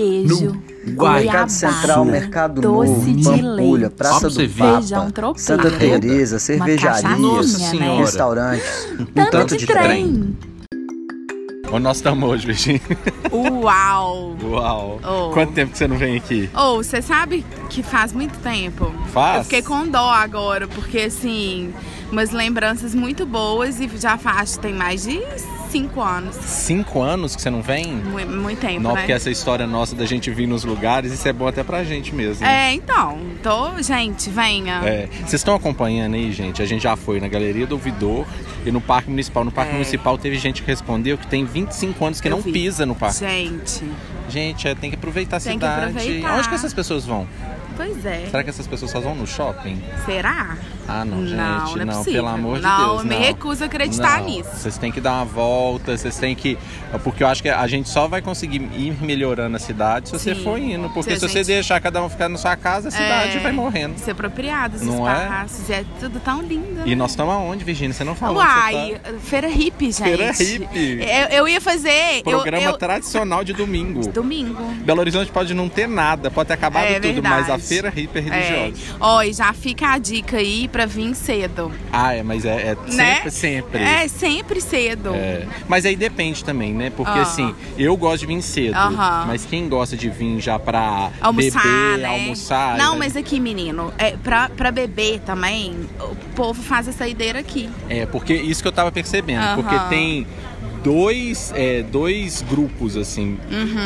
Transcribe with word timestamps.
queijo, 0.00 0.62
Guai, 0.86 0.94
goiabada, 0.94 1.20
Mercado 1.20 1.50
Central, 1.50 2.04
Mercado 2.04 2.60
doce 2.60 2.90
Novo, 2.90 3.36
Pampulha, 3.36 3.90
Praça 3.90 4.30
do 4.30 4.48
Papa, 4.48 5.10
tropeiro, 5.12 5.38
Santa 5.38 5.70
Teresa, 5.70 6.34
uma 6.34 6.40
cervejaria, 6.40 7.02
cachaçinha, 7.02 7.16
Nossa 7.18 7.74
né? 7.76 7.96
Restaurantes, 7.98 8.88
um 8.98 9.04
Tanto, 9.04 9.30
tanto 9.30 9.56
de, 9.56 9.66
de 9.66 9.66
trem. 9.66 9.84
trem. 9.84 10.38
Onde 11.72 11.84
nós 11.84 11.98
estamos 11.98 12.28
hoje, 12.28 12.46
Virginia? 12.46 12.80
Uau! 13.30 14.36
Uau. 14.42 15.00
Oh. 15.04 15.30
Quanto 15.32 15.52
tempo 15.52 15.70
que 15.70 15.78
você 15.78 15.86
não 15.86 15.96
vem 15.96 16.16
aqui? 16.16 16.50
Ou 16.52 16.82
você 16.82 17.00
sabe 17.00 17.46
que 17.68 17.80
faz 17.80 18.12
muito 18.12 18.36
tempo. 18.40 18.92
Faz? 19.12 19.36
Eu 19.36 19.44
fiquei 19.44 19.62
com 19.62 19.86
dó 19.86 20.10
agora, 20.10 20.66
porque 20.66 20.98
assim, 20.98 21.72
umas 22.10 22.32
lembranças 22.32 22.92
muito 22.92 23.24
boas 23.24 23.78
e 23.78 23.88
já 23.98 24.18
faz, 24.18 24.56
tem 24.56 24.74
mais 24.74 25.04
de 25.04 25.20
cinco 25.70 26.00
anos. 26.02 26.34
Cinco 26.36 27.00
anos 27.02 27.34
que 27.36 27.42
você 27.42 27.50
não 27.50 27.62
vem? 27.62 27.86
Muito, 27.94 28.30
muito 28.32 28.58
tempo, 28.60 28.80
Não, 28.80 28.90
né? 28.92 28.96
porque 29.00 29.12
essa 29.12 29.30
história 29.30 29.66
nossa 29.66 29.94
da 29.94 30.04
gente 30.04 30.30
vir 30.30 30.46
nos 30.46 30.64
lugares, 30.64 31.12
isso 31.12 31.26
é 31.28 31.32
bom 31.32 31.46
até 31.46 31.62
pra 31.62 31.82
gente 31.84 32.14
mesmo. 32.14 32.44
né? 32.44 32.70
É, 32.70 32.74
então, 32.74 33.18
tô, 33.42 33.80
gente, 33.82 34.28
venha. 34.30 34.80
É. 34.84 35.06
Vocês 35.20 35.34
estão 35.34 35.54
acompanhando 35.54 36.14
aí, 36.14 36.32
gente? 36.32 36.60
A 36.62 36.66
gente 36.66 36.82
já 36.82 36.96
foi 36.96 37.20
na 37.20 37.28
Galeria 37.28 37.66
do 37.66 37.72
Ouvidor 37.76 38.26
e 38.66 38.70
no 38.70 38.80
Parque 38.80 39.08
Municipal. 39.10 39.44
No 39.44 39.52
Parque 39.52 39.70
É. 39.70 39.74
Municipal 39.74 40.18
teve 40.18 40.36
gente 40.38 40.62
que 40.62 40.68
respondeu 40.68 41.16
que 41.16 41.26
tem 41.26 41.44
25 41.44 42.04
anos 42.04 42.20
que 42.20 42.28
Eu 42.28 42.32
não 42.32 42.40
vi. 42.40 42.52
pisa 42.52 42.84
no 42.84 42.94
parque. 42.94 43.20
Gente, 43.20 43.84
Gente, 44.28 44.68
é, 44.68 44.74
tem 44.74 44.90
que 44.90 44.96
aproveitar 44.96 45.38
a 45.38 45.40
Tem 45.40 45.58
que 45.58 45.64
cidade. 45.66 45.86
aproveitar. 45.90 46.38
Onde 46.38 46.48
que 46.48 46.54
essas 46.54 46.72
pessoas 46.72 47.04
vão? 47.04 47.26
pois 47.76 48.04
é. 48.04 48.26
Será 48.30 48.44
que 48.44 48.50
essas 48.50 48.66
pessoas 48.66 48.90
só 48.90 49.00
vão 49.00 49.14
no 49.14 49.26
shopping? 49.26 49.82
Será? 50.04 50.56
Ah, 50.92 51.04
não, 51.04 51.24
gente, 51.26 51.36
Não, 51.36 51.74
não 51.76 51.82
é 51.82 51.84
não, 51.84 52.04
pelo 52.04 52.26
amor 52.28 52.56
de 52.56 52.62
Não, 52.62 52.78
Deus. 52.88 52.98
eu 53.02 53.04
me 53.08 53.14
não. 53.14 53.22
recuso 53.22 53.62
a 53.62 53.66
acreditar 53.66 54.18
Não, 54.18 54.26
nisso. 54.28 54.50
Vocês 54.54 54.76
têm 54.76 54.90
que 54.90 55.00
dar 55.00 55.12
uma 55.14 55.24
volta, 55.24 55.96
vocês 55.96 56.16
têm 56.18 56.34
que. 56.34 56.58
Porque 57.04 57.22
eu 57.22 57.28
acho 57.28 57.42
que 57.42 57.48
a 57.48 57.66
gente 57.66 57.88
só 57.88 58.08
vai 58.08 58.20
conseguir 58.20 58.56
ir 58.76 58.96
melhorando 59.00 59.56
a 59.56 59.60
cidade 59.60 60.08
se 60.08 60.18
você 60.18 60.34
Sim. 60.34 60.42
for 60.42 60.58
indo. 60.58 60.90
Porque 60.90 61.10
Se 61.14 61.20
se, 61.20 61.28
você 61.28 61.38
gente- 61.38 61.46
deixar 61.46 61.80
cada 61.80 62.02
um 62.02 62.08
ficar 62.08 62.28
na 62.28 62.36
sua 62.36 62.56
casa, 62.56 62.88
a 62.88 62.90
cidade 62.90 63.36
É. 63.36 63.40
vai 63.40 63.52
morrendo. 63.52 63.98
Se 63.98 64.10
apropriado, 64.10 64.76
os 64.76 64.82
Não 64.82 65.08
é? 65.08 65.22
espaços, 65.22 65.70
é? 65.70 65.84
tudo 66.00 66.18
tão 66.20 66.42
lindo. 66.42 66.82
E 66.84 66.90
né? 66.90 66.94
nós 66.96 67.12
estamos 67.12 67.32
aonde, 67.34 67.64
Virginia? 67.64 67.92
Você 67.94 68.02
não 68.04 68.14
falou. 68.16 68.38
Uai, 68.38 69.00
você 69.04 69.18
feira 69.20 69.48
hippie, 69.48 69.92
gente. 69.92 70.02
Feira 70.02 70.32
hippie. 70.32 71.00
Eu, 71.02 71.38
eu 71.38 71.48
ia 71.48 71.60
fazer. 71.60 72.18
eu- 72.18 72.22
Programa 72.24 72.64
eu, 72.64 72.76
tradicional 72.76 73.44
de 73.44 73.52
domingo. 73.52 74.08
Domingo. 74.08 74.62
Belo 74.84 75.00
Horizonte 75.00 75.30
pode 75.30 75.54
não 75.54 75.68
ter 75.68 75.86
nada, 75.88 76.30
pode 76.30 76.48
ter 76.48 76.54
acabado 76.54 76.84
É 76.86 76.98
tudo, 76.98 77.22
mas 77.22 77.32
a 77.32 77.36
verdade. 77.56 77.62
feira 77.62 77.90
hippie 77.90 78.18
é 78.18 78.22
É. 78.22 78.24
religiosa. 78.24 78.96
Ó, 78.98 79.22
e 79.22 79.32
já 79.32 79.52
fica 79.52 79.88
a 79.92 79.98
dica 79.98 80.38
aí 80.38 80.66
pra 80.68 80.79
vir 80.86 81.14
cedo. 81.14 81.70
Ah, 81.92 82.14
é, 82.14 82.22
mas 82.22 82.44
é, 82.44 82.72
é 82.72 82.76
Né? 82.92 83.14
sempre, 83.16 83.30
sempre. 83.30 83.82
É, 83.82 84.08
sempre 84.08 84.60
cedo. 84.60 85.14
É. 85.14 85.46
Mas 85.68 85.84
aí 85.84 85.96
depende 85.96 86.44
também, 86.44 86.72
né? 86.72 86.90
Porque 86.94 87.18
Ah. 87.18 87.22
assim, 87.22 87.54
eu 87.78 87.96
gosto 87.96 88.20
de 88.20 88.26
vir 88.26 88.42
cedo. 88.42 88.76
Mas 89.26 89.44
quem 89.44 89.68
gosta 89.68 89.96
de 89.96 90.08
vir 90.08 90.40
já 90.40 90.58
pra 90.58 91.10
Almoçar, 91.20 91.62
beber, 91.62 91.98
né? 91.98 92.04
almoçar. 92.08 92.76
Não, 92.78 92.92
né? 92.92 92.98
mas 93.00 93.16
aqui, 93.16 93.40
menino, 93.40 93.92
é, 93.98 94.16
pra, 94.16 94.48
pra 94.48 94.70
beber 94.70 95.20
também, 95.20 95.74
o 96.00 96.16
povo 96.34 96.62
faz 96.62 96.88
essa 96.88 97.06
ideira 97.06 97.38
aqui. 97.38 97.68
É, 97.88 98.06
porque 98.06 98.34
isso 98.34 98.62
que 98.62 98.68
eu 98.68 98.72
tava 98.72 98.90
percebendo. 98.92 99.42
Aham. 99.42 99.62
Porque 99.62 99.78
tem 99.88 100.26
dois, 100.82 101.52
é, 101.54 101.82
dois 101.82 102.42
grupos, 102.42 102.96
assim. 102.96 103.38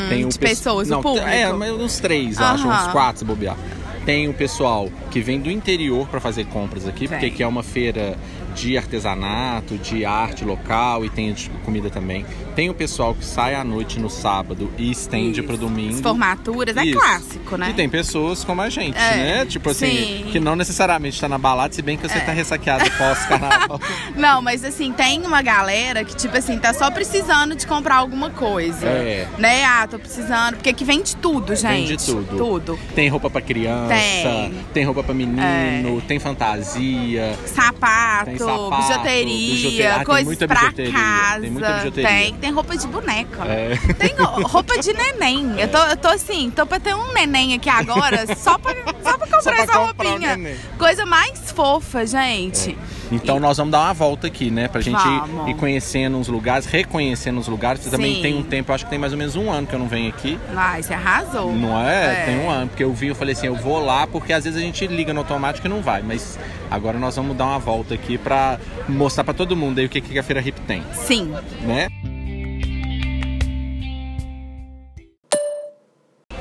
tem 0.09 0.21
o 0.21 0.23
Uhum, 0.25 0.29
de 0.29 0.39
pe- 0.39 0.47
pessoas, 0.49 0.87
o 0.87 0.91
Não, 0.91 1.01
público. 1.01 1.27
É, 1.27 1.51
mas 1.51 1.71
uns 1.71 1.99
três, 1.99 2.39
eu 2.39 2.45
acho, 2.45 2.67
uns 2.67 2.87
quatro 2.87 3.19
se 3.19 3.25
bobear. 3.25 3.57
Tem 4.05 4.27
o 4.27 4.33
pessoal 4.33 4.87
que 5.09 5.19
vem 5.19 5.39
do 5.39 5.49
interior 5.49 6.07
para 6.07 6.19
fazer 6.19 6.45
compras 6.45 6.87
aqui, 6.87 7.07
porque 7.07 7.25
aqui 7.25 7.41
é 7.41 7.47
uma 7.47 7.63
feira 7.63 8.17
de 8.55 8.77
artesanato, 8.77 9.77
de 9.77 10.05
arte 10.05 10.45
local 10.45 11.03
e 11.05 11.09
tem 11.09 11.33
de 11.33 11.49
comida 11.63 11.89
também. 11.89 12.25
Tem 12.55 12.69
o 12.69 12.73
pessoal 12.73 13.13
que 13.13 13.25
sai 13.25 13.53
à 13.53 13.63
noite 13.63 13.99
no 13.99 14.09
sábado 14.09 14.71
e 14.77 14.89
estende 14.89 15.39
Isso. 15.41 15.47
pro 15.47 15.57
domingo. 15.57 15.95
As 15.95 16.01
formaturas, 16.01 16.77
é 16.77 16.85
Isso. 16.85 16.97
clássico, 16.99 17.57
né? 17.57 17.69
E 17.71 17.73
tem 17.73 17.89
pessoas 17.89 18.43
como 18.43 18.61
a 18.61 18.69
gente, 18.69 18.97
É, 18.97 19.17
né? 19.17 19.45
Tipo 19.45 19.69
assim, 19.71 19.87
sim. 20.23 20.29
que 20.31 20.39
não 20.39 20.55
necessariamente 20.55 21.19
tá 21.19 21.27
na 21.27 21.37
balada, 21.37 21.73
se 21.73 21.81
bem 21.81 21.97
que 21.97 22.07
você 22.07 22.19
tá 22.21 22.31
ressaqueado 22.31 22.89
pós-carnaval. 22.97 23.79
Não, 24.15 24.41
mas 24.41 24.63
assim, 24.63 24.91
tem 24.93 25.21
uma 25.25 25.41
galera 25.41 26.03
que, 26.05 26.15
tipo 26.15 26.37
assim, 26.37 26.57
tá 26.57 26.73
só 26.73 26.89
precisando 26.89 27.55
de 27.55 27.67
comprar 27.67 27.95
alguma 27.97 28.29
coisa. 28.29 28.87
É. 28.87 29.27
Né? 29.37 29.65
Ah, 29.65 29.85
tô 29.87 29.99
precisando. 29.99 30.55
Porque 30.55 30.69
aqui 30.69 30.85
vende 30.85 31.15
tudo, 31.17 31.53
gente. 31.55 31.89
Vende 31.89 32.05
tudo. 32.05 32.37
Tudo. 32.37 32.79
Tem 32.95 33.09
roupa 33.09 33.29
pra 33.29 33.41
criança, 33.41 33.89
Tem. 33.93 34.53
tem, 34.73 34.83
roupa 34.85 35.03
pra 35.03 35.13
menino, 35.13 36.01
tem 36.07 36.19
fantasia. 36.19 37.37
Sapato, 37.45 38.25
Tem 38.25 38.37
sapato, 38.45 38.75
bijuteria, 38.87 39.25
bijuteria. 39.53 39.95
Ah, 39.95 40.05
coisas 40.05 40.37
pra 40.37 40.47
bijuteria, 40.61 40.91
casa. 40.93 41.41
tem 41.41 41.51
muita 41.51 41.73
bijuteria. 41.73 42.09
Tem, 42.09 42.33
tem 42.35 42.51
roupa 42.51 42.77
de 42.77 42.87
boneca. 42.87 43.45
É. 43.45 43.75
Tem 43.93 44.15
ro- 44.15 44.41
roupa 44.47 44.77
de 44.79 44.93
neném. 44.93 45.59
Eu, 45.59 45.67
tô, 45.67 45.77
eu 45.77 45.97
tô 45.97 46.07
assim, 46.09 46.49
tô 46.49 46.65
pra 46.65 46.79
ter 46.79 46.95
um 46.95 47.13
neném 47.13 47.53
aqui 47.53 47.69
agora 47.69 48.25
só 48.35 48.57
pra, 48.57 48.73
só 49.03 49.17
pra 49.17 49.27
comprar 49.27 49.41
Só 49.41 49.51
pra 49.51 49.59
essa 49.63 49.73
comprar 49.73 50.09
roupinha. 50.09 50.57
Coisa 50.77 51.05
mais 51.05 51.51
fofa, 51.51 52.05
gente. 52.05 52.77
Então 53.11 53.39
nós 53.39 53.57
vamos 53.57 53.71
dar 53.71 53.81
uma 53.81 53.93
volta 53.93 54.27
aqui, 54.27 54.49
né? 54.49 54.67
Pra 54.67 54.81
gente 54.81 54.99
ir, 54.99 55.19
Vamos. 55.19 55.49
ir 55.49 55.53
conhecendo 55.55 56.17
uns 56.17 56.27
lugares, 56.27 56.65
reconhecendo 56.65 57.39
os 57.39 57.47
lugares. 57.47 57.81
Você 57.81 57.89
também 57.89 58.15
Sim. 58.15 58.21
tem 58.21 58.35
um 58.37 58.43
tempo, 58.43 58.73
acho 58.73 58.83
que 58.83 58.89
tem 58.89 58.97
mais 58.99 59.11
ou 59.13 59.17
menos 59.19 59.35
um 59.35 59.51
ano 59.51 59.67
que 59.67 59.73
eu 59.75 59.79
não 59.79 59.87
venho 59.87 60.09
aqui. 60.09 60.39
Ai, 60.55 60.81
você 60.81 60.93
arrasou. 60.93 61.53
Não 61.53 61.79
é? 61.79 62.21
É. 62.21 62.25
Tem 62.25 62.39
um 62.39 62.49
ano. 62.49 62.67
Porque 62.67 62.83
eu 62.83 62.91
vi, 62.93 63.07
eu 63.07 63.15
falei 63.15 63.33
assim, 63.33 63.47
eu 63.47 63.55
vou 63.55 63.83
lá, 63.83 64.07
porque 64.07 64.33
às 64.33 64.43
vezes 64.43 64.57
a 64.59 64.61
gente 64.61 64.85
liga 64.87 65.13
no 65.13 65.19
automático 65.21 65.67
e 65.67 65.69
não 65.69 65.81
vai. 65.81 66.01
Mas 66.01 66.39
agora 66.71 66.97
nós 66.97 67.15
vamos 67.15 67.35
dar 67.37 67.45
uma 67.45 67.59
volta 67.59 67.93
aqui 67.93 68.17
pra 68.17 68.59
mostrar 68.89 69.23
pra 69.23 69.33
todo 69.33 69.55
mundo 69.55 69.79
aí 69.79 69.85
o 69.85 69.89
que, 69.89 70.01
que 70.01 70.17
a 70.17 70.23
Feira 70.23 70.41
Hip 70.41 70.59
tem, 70.61 70.83
Sim. 70.93 71.33
né? 71.61 71.87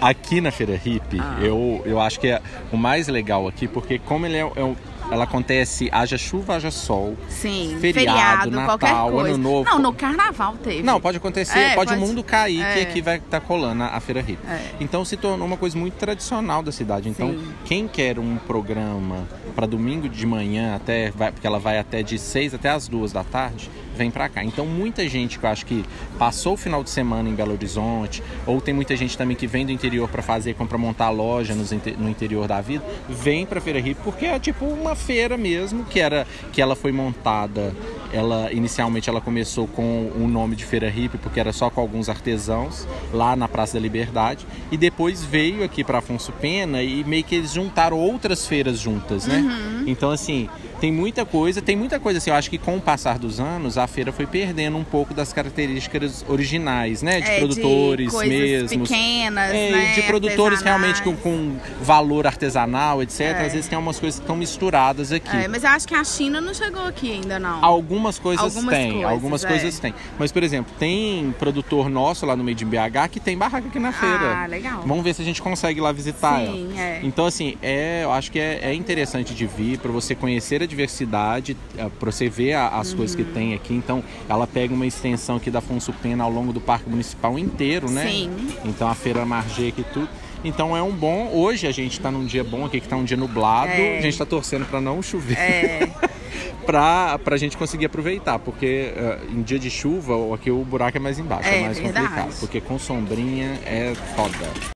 Aqui 0.01 0.41
na 0.41 0.51
Feira 0.51 0.79
Hip, 0.85 1.19
Ah. 1.19 1.39
eu, 1.41 1.81
eu 1.87 1.99
acho 1.99 2.21
que 2.21 2.27
é 2.29 2.43
o 2.71 2.77
mais 2.77 3.09
legal 3.09 3.49
aqui, 3.49 3.67
porque 3.67 3.99
como 3.99 4.27
ele 4.27 4.37
é, 4.37 4.41
é 4.41 4.75
ela 5.15 5.25
acontece, 5.25 5.89
haja 5.93 6.19
chuva, 6.19 6.57
haja 6.57 6.71
sol. 6.71 7.17
Sim. 7.29 7.77
Feriado, 7.81 8.51
qualquer 8.51 8.89
Natal. 8.89 9.19
Ano 9.21 9.39
Novo. 9.39 9.71
Não, 9.71 9.79
no 9.79 9.93
carnaval 9.93 10.55
teve. 10.63 10.83
Não, 10.83 11.01
pode 11.01 11.17
acontecer, 11.17 11.59
É, 11.59 11.75
pode, 11.75 11.91
pode- 11.91 12.03
o 12.03 12.07
mundo 12.07 12.23
cair, 12.23 12.59
que 12.73 12.79
é. 12.81 12.83
aqui 12.83 13.01
vai 13.01 13.17
estar 13.17 13.41
colando 13.41 13.83
a, 13.85 14.01
Feira 14.01 14.21
Hip. 14.21 14.39
É. 14.49 14.61
Então 14.81 15.05
se 15.05 15.17
tornou 15.17 15.47
uma 15.47 15.57
coisa 15.57 15.79
muito 15.79 15.95
tradicional 15.95 16.63
da 16.63 16.73
cidade. 16.73 17.09
Então, 17.09 17.31
Sim. 17.31 17.49
quem 17.65 17.89
quer 17.89 18.19
um 18.19 18.37
programa 18.37 19.27
para 19.55 19.67
domingo 19.67 20.09
de 20.09 20.27
manhã, 20.27 20.75
até 20.77 21.11
vai- 21.13 21.31
porque 21.33 21.47
ela 21.47 21.59
vai 21.59 21.79
até 21.79 22.03
de 22.03 22.19
6 22.19 22.53
até 22.55 22.69
as 22.71 22.89
2 22.89 23.13
da 23.13 23.23
tarde, 23.25 23.71
vem 23.95 24.11
para 24.11 24.29
cá. 24.29 24.45
Então, 24.45 24.67
muita 24.67 25.09
gente 25.09 25.39
que 25.39 25.47
eu 25.47 25.51
acho 25.51 25.67
que 25.67 25.85
passou 26.19 26.55
o 26.55 26.57
final 26.57 26.83
de 26.83 26.91
semana 26.91 27.29
em 27.29 27.35
Belo 27.35 27.53
Horizonte, 27.53 28.23
ou 28.47 28.61
tem 28.61 28.75
muita 28.75 28.97
gente 28.97 29.17
também 29.17 29.37
que 29.37 29.47
vem 29.47 29.65
do 29.65 29.73
interior 29.73 30.09
para 30.09 30.23
fazer, 30.23 30.55
para 30.55 30.79
montar 30.79 31.11
loja 31.11 31.55
nos 31.55 31.71
no 31.99 32.09
interior 32.09 32.47
da 32.47 32.61
vida, 32.61 32.85
vem 33.09 33.47
para 33.47 33.61
Feira 33.61 33.79
Hip 33.79 34.01
porque 34.03 34.27
é 34.27 34.39
tipo 34.39 34.65
uma 34.65 34.95
feira 34.95 35.37
mesmo, 35.37 35.85
que 35.85 36.01
era 36.01 36.27
que 36.53 36.61
ela 36.61 36.77
foi 36.77 36.93
montada 36.93 37.75
ela 38.15 38.53
inicialmente 38.53 39.11
ela 39.11 39.21
começou 39.21 39.67
com 39.67 40.13
o 40.15 40.29
nome 40.29 40.55
de 40.55 40.65
Feira 40.65 40.89
Hippie, 40.89 41.19
porque 41.19 41.41
era 41.41 41.53
só 41.53 41.69
com 41.69 41.81
alguns 41.81 42.09
artesãos 42.09 42.87
lá 43.13 43.35
na 43.35 43.49
Praça 43.49 43.75
da 43.75 43.81
Liberdade, 43.81 44.47
e 44.71 44.77
depois 44.77 45.25
veio 45.25 45.65
aqui 45.65 45.83
para 45.83 45.99
Afonso 45.99 46.33
Pena 46.33 46.81
e 46.83 47.03
meio 47.03 47.25
que 47.25 47.35
eles 47.35 47.53
juntaram 47.53 47.99
outras 47.99 48.47
feiras 48.47 48.79
juntas, 48.79 49.27
né? 49.27 49.39
Uhum. 49.39 49.85
Então 49.89 50.11
assim, 50.11 50.49
tem 50.85 50.93
muita 50.93 51.25
coisa, 51.25 51.63
tem 51.63 51.75
muita 51.77 51.99
coisa 51.99 52.19
assim, 52.19 52.29
eu 52.29 52.37
acho 52.37 52.51
que 52.51 52.59
com 52.59 52.77
o 52.77 52.81
passar 52.81 53.19
dos 53.19 53.41
anos 53.41 53.79
a 53.79 53.87
feira 53.87 54.13
foi 54.13 54.27
perdendo 54.27 54.77
um 54.77 54.85
pouco 54.85 55.15
das 55.15 55.33
características 55.33 56.23
originais, 56.29 57.01
né, 57.01 57.23
de 57.23 57.31
É, 57.31 57.39
produtores 57.39 58.13
mesmos. 58.13 58.87
pequenas, 58.91 59.51
É, 59.51 59.71
né? 59.71 59.93
de 59.95 60.03
produtores 60.03 60.61
realmente 60.61 61.03
com, 61.03 61.17
com 61.17 61.57
valor 61.81 62.27
artesanal, 62.27 63.03
etc. 63.03 63.21
É. 63.21 63.47
Às 63.47 63.53
vezes 63.55 63.67
tem 63.67 63.79
umas 63.79 63.99
coisas 63.99 64.21
que 64.21 64.25
estão 64.25 64.37
misturadas 64.37 65.11
aqui. 65.11 65.35
É, 65.35 65.49
mas 65.49 65.65
eu 65.65 65.71
acho 65.71 65.89
que 65.89 65.95
a 65.95 66.05
China 66.05 66.39
não 66.39 66.53
chegou 66.53 66.83
aqui 66.83 67.11
ainda, 67.13 67.39
não. 67.39 67.65
Algumas 67.65 68.19
coisas 68.19 68.45
Algumas 68.45 68.75
tem, 68.75 68.93
coisas, 68.93 69.11
algumas 69.11 69.43
é. 69.45 69.49
coisas 69.49 69.79
tem. 69.79 69.95
Mas, 70.19 70.33
por 70.33 70.43
exemplo, 70.43 70.71
tem 70.79 71.35
produtor 71.39 71.89
nosso 71.89 72.27
lá 72.27 72.37
no 72.37 72.45
meio 72.45 72.57
de 72.57 72.65
BH 72.67 73.09
que 73.11 73.21
tem 73.21 73.39
barraca 73.39 73.69
aqui 73.69 73.79
na 73.79 73.91
feira. 73.91 74.43
Ah, 74.43 74.47
legal. 74.47 74.83
Vamos 74.85 75.03
ver 75.03 75.15
se 75.15 75.23
a 75.23 75.25
gente 75.25 75.41
consegue 75.41 75.81
ir 75.81 75.83
lá 75.83 75.93
visitar 75.93 76.41
Sim, 76.41 76.73
ela. 76.75 76.81
é. 76.83 77.01
Então, 77.03 77.25
assim, 77.25 77.57
é, 77.63 78.03
eu 78.05 78.13
acho 78.13 78.31
que 78.31 78.39
é, 78.39 78.61
é 78.65 78.75
interessante 78.75 79.33
de 79.35 79.47
vir 79.47 79.79
para 79.79 79.91
você 79.91 80.15
conhecer 80.15 80.63
a 80.63 80.67
diversidade, 80.75 81.57
para 81.99 82.11
você 82.11 82.29
ver 82.29 82.55
a- 82.55 82.69
as 82.69 82.93
coisas 82.93 83.15
que 83.17 83.23
Uhum. 83.23 83.33
tem 83.33 83.55
aqui. 83.55 83.73
Então, 83.75 84.03
ela 84.29 84.47
pega 84.47 84.75
uma 84.75 84.87
extensão 84.87 85.37
aqui 85.37 85.51
da 85.51 85.61
Afonso 85.61 85.93
Pena 85.93 86.25
ao 86.25 86.31
longo 86.31 86.53
do 86.53 86.61
Parque 86.61 86.89
Municipal 86.91 87.39
inteiro, 87.39 87.91
né? 87.91 88.07
Sim. 88.09 88.31
Então, 88.65 88.89
a 88.89 88.95
feira 88.95 89.25
Margê 89.25 89.69
aqui 89.69 89.85
tudo. 89.93 90.09
Então 90.45 90.77
é 90.77 90.83
um 90.83 90.91
bom. 90.93 91.31
Hoje 91.33 91.67
a 91.67 91.73
gente 91.73 91.99
tá 91.99 92.11
num 92.11 92.27
dia 92.27 92.45
bom 92.45 92.67
aqui, 92.67 92.79
que 92.79 92.87
tá 92.87 92.97
um 92.97 93.05
dia 93.05 93.17
nublado. 93.17 93.71
É. 93.73 93.97
A 93.99 94.03
gente 94.03 94.19
tá 94.19 94.27
torcendo 94.27 94.67
para 94.67 94.79
não 94.79 95.01
chover 95.03 95.39
É, 95.39 95.89
pra, 96.67 97.19
pra 97.19 97.39
gente 97.39 97.57
conseguir 97.57 97.87
aproveitar, 97.87 98.39
porque 98.39 98.93
eh, 98.95 99.19
em 99.31 99.41
dia 99.43 99.59
de 99.59 99.71
chuva, 99.71 100.13
aqui 100.35 100.51
o 100.51 100.63
buraco 100.63 100.99
é 100.99 101.01
mais 101.01 101.19
embaixo, 101.19 101.49
é, 101.49 101.61
É, 101.61 101.65
mais 101.65 101.79
verdade. 101.79 102.07
complicado. 102.09 102.41
Porque 102.41 102.61
com 102.61 102.79
sombrinha 102.79 103.59
é 103.65 103.95
foda. 104.15 104.74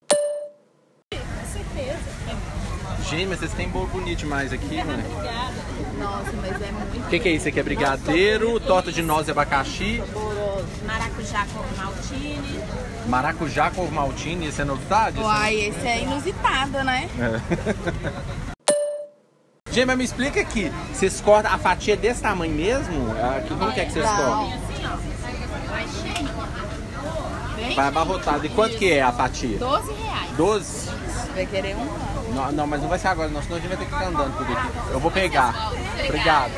Gente, 3.09 3.27
mas 3.27 3.39
vocês 3.39 3.53
têm 3.55 3.69
bolo 3.69 3.87
bonito 3.87 4.19
demais 4.19 4.53
aqui, 4.53 4.77
né? 4.83 5.05
Nossa, 5.99 6.33
mas 6.41 6.61
é 6.63 6.71
muito. 6.73 7.07
O 7.07 7.09
que, 7.09 7.19
que 7.19 7.29
é 7.29 7.33
isso 7.33 7.49
aqui? 7.49 7.59
É 7.59 7.63
brigadeiro, 7.63 8.61
torta 8.61 8.93
de 8.93 9.03
noz 9.03 9.29
e 9.29 9.31
abacaxi, 9.31 10.03
Maracujá 10.87 11.47
com 11.53 11.83
maltine. 11.83 12.61
maracujá 13.07 13.71
com 13.71 13.87
maltine, 13.87 14.49
isso 14.49 14.61
é 14.61 14.65
novidade? 14.65 15.19
Uai, 15.21 15.55
esse 15.57 15.87
é 15.87 16.03
inusitado, 16.03 16.85
né? 16.85 17.09
Gente, 19.71 19.87
mas 19.87 19.99
me 19.99 20.05
explica 20.05 20.41
aqui, 20.41 20.73
vocês 20.93 21.21
cortam 21.21 21.53
a 21.53 21.59
fatia 21.59 21.97
desse 21.97 22.23
tamanho 22.23 22.55
mesmo? 22.55 23.11
Ah, 23.23 23.41
que- 23.41 23.49
Como 23.55 23.73
que 23.73 23.81
é 23.81 23.85
que 23.85 23.93
vocês 23.93 24.07
cortam? 24.07 24.53
Assim, 24.53 24.87
ó. 24.87 24.97
Vai 25.71 25.87
cheio. 25.89 26.29
Vai 27.77 27.87
abarrotado. 27.89 28.45
E 28.47 28.49
quanto 28.51 28.77
que 28.79 28.91
é 28.93 29.03
a 29.03 29.13
fatia? 29.13 29.59
12 29.59 29.93
reais. 29.93 30.31
12? 30.37 30.91
Vai 31.35 31.47
querer 31.47 31.77
um? 31.77 32.18
Não, 32.39 32.53
não, 32.53 32.67
mas 32.69 32.81
não 32.81 32.89
vai 32.89 33.01
ser 33.01 33.09
agora, 33.09 33.29
não, 33.29 33.43
senão 33.43 33.57
a 33.57 33.61
gente 33.61 33.69
vai 33.69 33.77
ter 33.77 33.85
que 33.87 33.91
ficar 33.93 34.07
andando 34.07 34.37
tudo 34.39 34.53
aqui. 34.53 34.69
Eu 34.93 35.01
vou 35.01 35.11
pegar. 35.11 35.73
Obrigado. 36.05 36.53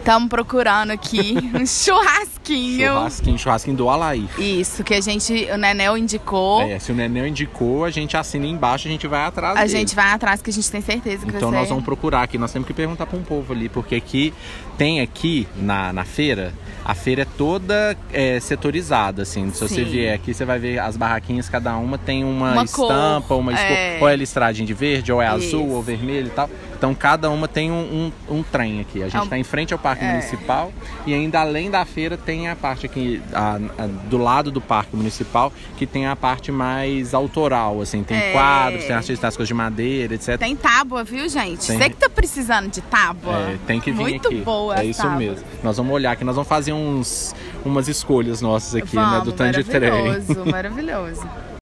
Estamos 0.00 0.28
procurando 0.28 0.90
aqui 0.90 1.34
um 1.54 1.64
churrasquinho. 1.64 2.88
Churrasquinho, 2.88 3.38
churrasquinho 3.38 3.76
do 3.76 3.88
Alaí. 3.88 4.28
Isso, 4.36 4.82
que 4.82 4.92
a 4.92 5.00
gente, 5.00 5.32
o 5.50 5.56
Nenel 5.56 5.96
indicou. 5.96 6.62
É, 6.62 6.78
se 6.80 6.90
o 6.90 6.94
Nenel 6.96 7.28
indicou, 7.28 7.84
a 7.84 7.90
gente 7.90 8.16
assina 8.16 8.44
embaixo, 8.44 8.88
a 8.88 8.90
gente 8.90 9.06
vai 9.06 9.24
atrás 9.24 9.56
A 9.56 9.60
dele. 9.60 9.70
gente 9.70 9.94
vai 9.94 10.10
atrás 10.10 10.42
que 10.42 10.50
a 10.50 10.52
gente 10.52 10.68
tem 10.70 10.82
certeza 10.82 11.24
que 11.24 11.34
Então 11.34 11.50
nós 11.52 11.68
vamos 11.68 11.84
procurar 11.84 12.22
aqui, 12.24 12.36
nós 12.36 12.52
temos 12.52 12.66
que 12.66 12.74
perguntar 12.74 13.06
para 13.06 13.16
um 13.18 13.22
povo 13.22 13.52
ali, 13.54 13.68
porque 13.68 13.94
aqui 13.94 14.34
tem 14.76 15.00
aqui 15.00 15.48
na, 15.56 15.90
na 15.92 16.04
feira, 16.04 16.52
a 16.84 16.94
feira 16.94 17.22
é 17.22 17.24
toda 17.24 17.96
é, 18.12 18.38
setorizada, 18.40 19.22
assim. 19.22 19.50
Se 19.52 19.60
você 19.66 19.76
Sim. 19.76 19.84
vier 19.84 20.14
aqui, 20.14 20.34
você 20.34 20.44
vai 20.44 20.58
ver 20.58 20.78
as 20.78 20.96
barraquinhas, 20.96 21.48
cada 21.48 21.74
uma 21.76 21.96
tem 21.96 22.22
uma, 22.24 22.52
Uma 22.52 22.66
cor, 22.68 22.90
estampa, 22.90 23.34
uma 23.34 23.52
esco- 23.52 23.64
é. 23.72 23.98
ou 24.00 24.08
é 24.08 24.14
listradinha 24.14 24.66
de 24.66 24.74
verde, 24.74 25.10
ou 25.10 25.22
é 25.22 25.26
azul, 25.26 25.64
Isso. 25.66 25.74
ou 25.74 25.82
vermelho 25.82 26.26
e 26.26 26.30
tal. 26.30 26.50
Então 26.76 26.94
cada 26.94 27.30
uma 27.30 27.48
tem 27.48 27.70
um, 27.70 28.12
um, 28.28 28.36
um 28.38 28.42
trem 28.42 28.80
aqui. 28.80 29.02
A 29.02 29.06
gente 29.08 29.16
É 29.20 29.24
está 29.24 29.38
em 29.38 29.44
frente 29.44 29.72
ao 29.72 29.78
Parque 29.78 30.04
é. 30.04 30.10
Municipal 30.10 30.72
e 31.06 31.14
ainda 31.14 31.40
além 31.40 31.70
da 31.70 31.84
feira 31.84 32.16
tem 32.16 32.48
a 32.48 32.56
parte 32.56 32.86
aqui 32.86 33.22
a- 33.32 33.58
a- 33.78 33.86
do 33.86 34.18
lado 34.18 34.50
do 34.50 34.60
Parque 34.60 34.94
Municipal, 34.96 35.52
que 35.76 35.86
tem 35.86 36.06
a 36.06 36.14
parte 36.16 36.50
mais 36.52 37.14
autoral, 37.14 37.80
assim. 37.80 38.02
Tem 38.02 38.16
É. 38.16 38.32
quadros, 38.32 38.84
tem 38.84 38.94
artistas, 38.94 39.36
coisas 39.36 39.48
de 39.48 39.54
madeira, 39.54 40.14
etc. 40.14 40.38
Tem 40.38 40.54
tábua, 40.56 41.04
viu, 41.04 41.28
gente? 41.28 41.66
Tem. 41.66 41.78
Você 41.78 41.90
que 41.90 41.96
tá 41.96 42.08
precisando 42.10 42.68
de 42.70 42.80
tábua. 42.80 43.32
É, 43.34 43.56
tem 43.66 43.80
que 43.80 43.90
vir 43.90 44.00
Muito 44.00 44.28
aqui. 44.28 44.40
boa 44.42 44.76
É 44.78 44.84
isso 44.84 45.00
tábuas. 45.02 45.18
mesmo. 45.18 45.44
Nós 45.62 45.76
vamos 45.76 45.92
olhar 45.94 46.12
aqui, 46.12 46.24
nós 46.24 46.34
vamos 46.36 46.48
fazer 46.48 46.72
uns, 46.72 47.34
umas 47.64 47.88
escolhas 47.88 48.40
nossas 48.40 48.74
aqui, 48.74 48.94
né? 48.96 49.02
Vamos, 49.02 49.24
Do 49.24 49.32
tanto 49.32 49.62
de 49.62 49.64
trem. 49.64 49.90
maravilhoso, 49.90 50.44
maravilhoso. 50.50 51.53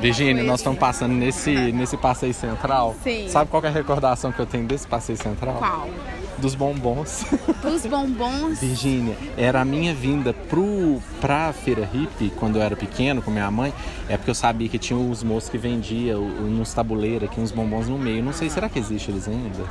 Virgínia, 0.00 0.36
Foi 0.36 0.44
nós 0.44 0.60
estamos 0.60 0.78
passando 0.78 1.12
nesse, 1.12 1.72
nesse 1.72 1.96
passeio 1.96 2.34
central. 2.34 2.94
Sim. 3.02 3.28
Sabe 3.28 3.50
qual 3.50 3.60
que 3.60 3.66
é 3.66 3.70
a 3.70 3.72
recordação 3.72 4.32
que 4.32 4.40
eu 4.40 4.46
tenho 4.46 4.66
desse 4.66 4.86
passeio 4.86 5.18
central? 5.18 5.56
Qual? 5.56 5.88
Dos 6.38 6.54
bombons. 6.54 7.24
Os 7.64 7.86
bombons. 7.86 8.60
Virgínia, 8.60 9.16
era 9.36 9.60
a 9.60 9.64
minha 9.64 9.94
vinda 9.94 10.32
pro, 10.32 11.00
pra 11.20 11.52
feira 11.52 11.88
hippie 11.90 12.30
quando 12.30 12.56
eu 12.56 12.62
era 12.62 12.76
pequeno 12.76 13.22
com 13.22 13.30
minha 13.30 13.50
mãe. 13.50 13.72
É 14.08 14.16
porque 14.16 14.30
eu 14.30 14.34
sabia 14.34 14.68
que 14.68 14.78
tinha 14.78 14.98
uns 14.98 15.22
moços 15.22 15.48
que 15.48 15.58
vendiam 15.58 16.20
uns 16.22 16.74
tabuleiros 16.74 17.28
aqui, 17.28 17.40
uns 17.40 17.52
bombons 17.52 17.88
no 17.88 17.98
meio. 17.98 18.22
Não 18.22 18.32
sei, 18.32 18.50
será 18.50 18.68
que 18.68 18.78
existe 18.78 19.10
eles 19.10 19.28
ainda? 19.28 19.64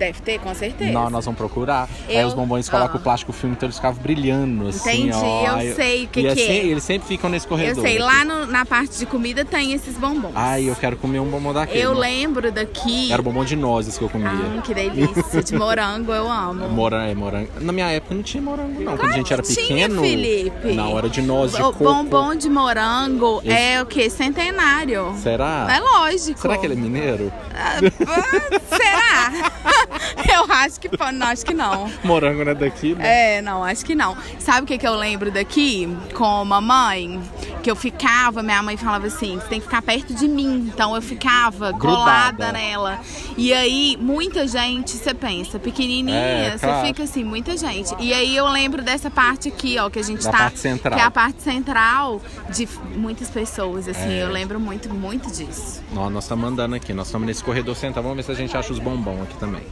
Deve 0.00 0.20
ter, 0.22 0.38
com 0.40 0.54
certeza. 0.54 0.90
Não, 0.92 1.10
nós 1.10 1.24
vamos 1.26 1.36
procurar. 1.36 1.86
Aí 2.08 2.16
Eu- 2.16 2.26
os 2.28 2.32
bombons 2.34 2.68
colocam 2.70 2.96
Ah. 2.96 2.98
o 2.98 3.02
plástico 3.02 3.32
filme, 3.34 3.54
então 3.54 3.66
eles 3.66 3.76
ficavam 3.76 4.00
brilhando, 4.02 4.66
assim, 4.68 5.08
Entendi, 5.08 5.12
ó. 5.14 5.46
eu 5.46 5.54
Aí 5.56 5.74
sei 5.74 6.04
o 6.04 6.08
que 6.08 6.20
e 6.20 6.22
que 6.22 6.28
assim, 6.30 6.40
é. 6.52 6.64
Eles 6.66 6.82
sempre 6.84 7.06
ficam 7.06 7.28
nesse 7.28 7.44
Eu 7.44 7.50
corredor. 7.50 7.82
sei, 7.84 7.96
aqui. 7.96 8.02
lá 8.02 8.24
no- 8.24 8.46
na 8.46 8.64
parte 8.64 8.98
de 8.98 9.04
comida 9.04 9.44
tem 9.44 9.74
esses 9.74 9.98
bombons. 9.98 10.32
Ai, 10.34 10.64
eu 10.70 10.74
quero 10.74 10.96
comer 10.96 11.20
um 11.20 11.26
bombom 11.26 11.52
daquele. 11.52 11.80
Eu 11.84 11.92
lembro 11.92 12.50
daqui. 12.50 13.12
Era 13.12 13.20
o 13.20 13.24
bombom 13.24 13.44
de 13.44 13.54
nozes 13.56 13.98
que 13.98 14.02
eu 14.04 14.08
comia. 14.08 14.30
Ah, 14.30 14.62
que 14.62 14.72
delícia. 14.72 15.42
De 15.42 15.54
morango 15.54 16.12
eu 16.12 16.26
amo. 16.30 16.66
Morango, 16.80 17.10
é, 17.10 17.14
morango. 17.14 17.50
Na 17.60 17.70
minha 17.72 17.90
época 17.90 18.14
não 18.14 18.22
tinha 18.22 18.42
morango, 18.42 18.80
não. 18.82 18.96
Quando 18.96 19.12
a 19.12 19.16
gente 19.16 19.30
era 19.32 19.42
Tinha, 19.42 19.54
pequeno. 19.56 20.00
Felipe. 20.00 20.72
Na 20.72 20.88
hora 20.88 21.10
de 21.10 21.20
nozes, 21.20 21.56
de 21.56 21.62
O 21.62 21.66
coco. 21.72 21.84
bombom 21.84 22.34
de 22.34 22.48
morango 22.48 23.42
Esse- 23.44 23.52
é 23.54 23.82
o 23.82 23.86
quê? 23.86 24.08
Centenário. 24.08 25.14
Será? 25.22 25.66
É 25.70 25.78
lógico. 25.78 26.40
Será 26.40 26.56
que 26.56 26.64
ele 26.64 26.72
é 26.72 26.76
mineiro? 26.76 27.30
Ah, 27.54 27.76
Será? 28.70 29.50
eu 30.32 30.52
acho 30.52 30.80
que 30.80 30.88
não, 31.12 31.26
acho 31.26 31.44
que 31.44 31.54
não. 31.54 31.90
Morango 32.04 32.44
não 32.44 32.52
é 32.52 32.54
daqui, 32.54 32.94
né? 32.94 33.36
É, 33.38 33.42
não, 33.42 33.64
acho 33.64 33.84
que 33.84 33.94
não. 33.94 34.16
Sabe 34.38 34.62
o 34.62 34.66
que, 34.66 34.78
que 34.78 34.86
eu 34.86 34.94
lembro 34.94 35.30
daqui 35.30 35.88
com 36.14 36.44
mamãe? 36.44 37.20
Que 37.62 37.70
eu 37.70 37.76
ficava, 37.76 38.42
minha 38.42 38.62
mãe 38.62 38.76
falava 38.76 39.06
assim: 39.06 39.38
você 39.38 39.46
tem 39.48 39.60
que 39.60 39.66
ficar 39.66 39.82
perto 39.82 40.14
de 40.14 40.26
mim. 40.26 40.70
Então 40.72 40.94
eu 40.94 41.02
ficava 41.02 41.72
Grudada. 41.72 42.36
colada 42.36 42.52
nela. 42.52 43.00
E 43.36 43.52
aí, 43.52 43.96
muita 44.00 44.46
gente, 44.46 44.92
você 44.96 45.12
pensa, 45.14 45.58
pequenininha, 45.58 46.16
É, 46.16 46.50
você 46.58 46.66
claro. 46.66 46.86
fica 46.86 47.02
assim, 47.02 47.22
muita 47.24 47.56
gente. 47.56 47.94
E 47.98 48.12
aí 48.14 48.34
eu 48.36 48.46
lembro 48.48 48.82
dessa 48.82 49.10
parte 49.10 49.48
aqui, 49.48 49.78
ó, 49.78 49.90
que 49.90 49.98
a 49.98 50.02
gente 50.02 50.24
Da 50.24 50.30
tá. 50.32 50.38
parte 50.38 50.58
central. 50.58 50.96
Que 50.96 51.02
é 51.02 51.04
a 51.06 51.10
parte 51.10 51.42
central 51.42 52.20
de 52.48 52.68
muitas 52.96 53.28
pessoas, 53.30 53.86
assim. 53.88 54.10
É. 54.12 54.22
Eu 54.22 54.30
lembro 54.30 54.58
muito, 54.58 54.88
muito 54.92 55.30
disso. 55.30 55.82
Nós, 55.92 56.10
nós 56.12 56.24
estamos 56.24 56.48
andando 56.50 56.74
aqui, 56.74 56.92
nós 56.94 57.06
estamos 57.08 57.26
nesse 57.26 57.42
corredor 57.44 57.76
central. 57.76 58.02
Vamos 58.02 58.16
ver 58.16 58.22
se 58.24 58.32
a 58.32 58.34
gente 58.34 58.56
acha 58.56 58.72
os 58.72 58.78
bombons 58.78 59.22
aqui 59.22 59.36
também. 59.38 59.62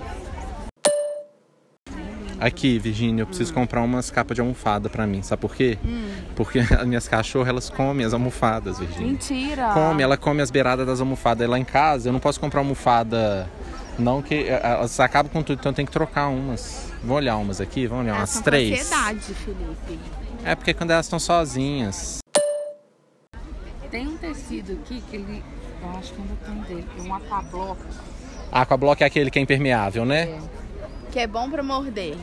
Aqui, 2.41 2.79
Virginia, 2.79 3.23
eu 3.23 3.27
preciso 3.27 3.53
comprar 3.53 3.83
umas 3.83 4.11
capas 4.11 4.35
de 4.35 4.41
almofada 4.41 4.89
pra 4.89 5.07
mim. 5.07 5.23
Sabe 5.23 5.43
por 5.43 5.55
quê? 5.55 5.77
Porque 6.37 6.61
as 6.79 6.87
minhas 6.87 7.09
cachorras, 7.09 7.49
elas 7.49 7.69
comem 7.69 8.07
as 8.07 8.13
almofadas, 8.15 8.79
Virginia. 8.79 9.09
Mentira! 9.09 9.71
Come, 9.75 10.03
ela 10.03 10.17
come 10.17 10.41
as 10.41 10.51
beiradas 10.51 10.87
das 10.87 11.01
almofadas. 11.01 11.49
Lá 11.49 11.59
em 11.59 11.65
casa, 11.65 12.09
eu 12.09 12.13
não 12.13 12.21
posso 12.21 12.39
comprar 12.41 12.61
almofada... 12.61 13.49
Não, 13.99 14.23
que 14.23 14.35
eh, 14.45 14.61
elas 14.63 15.01
acabam 15.01 15.33
com 15.33 15.43
tudo, 15.43 15.59
então 15.59 15.73
eu 15.73 15.75
tenho 15.75 15.87
que 15.87 15.93
trocar 15.93 16.29
umas. 16.29 16.93
Vamos 17.01 17.17
olhar 17.17 17.37
umas 17.37 17.61
aqui? 17.61 17.89
Vamos 17.89 18.05
olhar 18.05 18.15
umas 18.15 18.31
Essa 18.31 18.43
três? 18.45 18.81
ansiedade, 18.81 19.35
Felipe. 19.35 19.99
É 20.45 20.55
porque 20.55 20.73
quando 20.73 20.93
elas 20.93 21.07
estão 21.07 21.19
sozinhas. 21.19 22.21
Tem 23.91 24.07
um 24.07 24.17
tecido 24.17 24.75
aqui 24.75 25.03
que 25.11 25.17
ele. 25.17 25.43
Eu 25.83 25.99
acho 25.99 26.13
que 26.13 26.21
ainda 26.21 26.35
tem 26.47 26.77
dele. 26.77 26.87
Um 27.01 27.13
aquablock. 27.13 27.81
A 28.53 28.63
Aquablock 28.63 29.03
é 29.03 29.07
aquele 29.07 29.31
que 29.33 29.39
é 29.41 29.43
impermeável, 29.43 30.05
né? 30.05 30.39
Que 31.13 31.21
é 31.21 31.27
bom 31.27 31.49
pra 31.51 31.63
morder. 31.63 32.17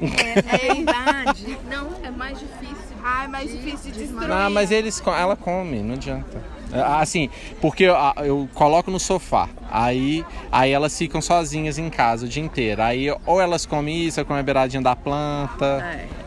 É, 0.00 0.42
na 0.42 0.58
verdade, 0.58 1.58
não, 1.70 1.88
é 2.02 2.10
mais 2.10 2.38
difícil. 2.38 2.76
Ah, 3.02 3.24
é 3.24 3.28
mais 3.28 3.50
difícil 3.50 3.92
de 3.92 3.98
destruir. 4.00 4.30
Ah, 4.30 4.50
mas 4.50 4.70
eles, 4.70 5.00
ela 5.06 5.36
come, 5.36 5.80
não 5.80 5.94
adianta. 5.94 6.42
É, 6.72 6.80
Assim, 6.80 7.30
porque 7.60 7.84
eu, 7.84 7.94
eu 8.24 8.48
coloco 8.52 8.90
no 8.90 8.98
sofá, 8.98 9.48
aí, 9.70 10.24
aí 10.50 10.72
elas 10.72 10.96
ficam 10.98 11.22
sozinhas 11.22 11.78
em 11.78 11.88
casa 11.88 12.26
o 12.26 12.28
dia 12.28 12.42
inteiro. 12.42 12.82
Aí 12.82 13.06
ou 13.24 13.40
elas 13.40 13.64
comem 13.64 14.04
isso, 14.04 14.20
ou 14.20 14.26
comem 14.26 14.40
a 14.40 14.42
beiradinha 14.42 14.82
da 14.82 14.96
planta. 14.96 15.64
É. 15.82 16.25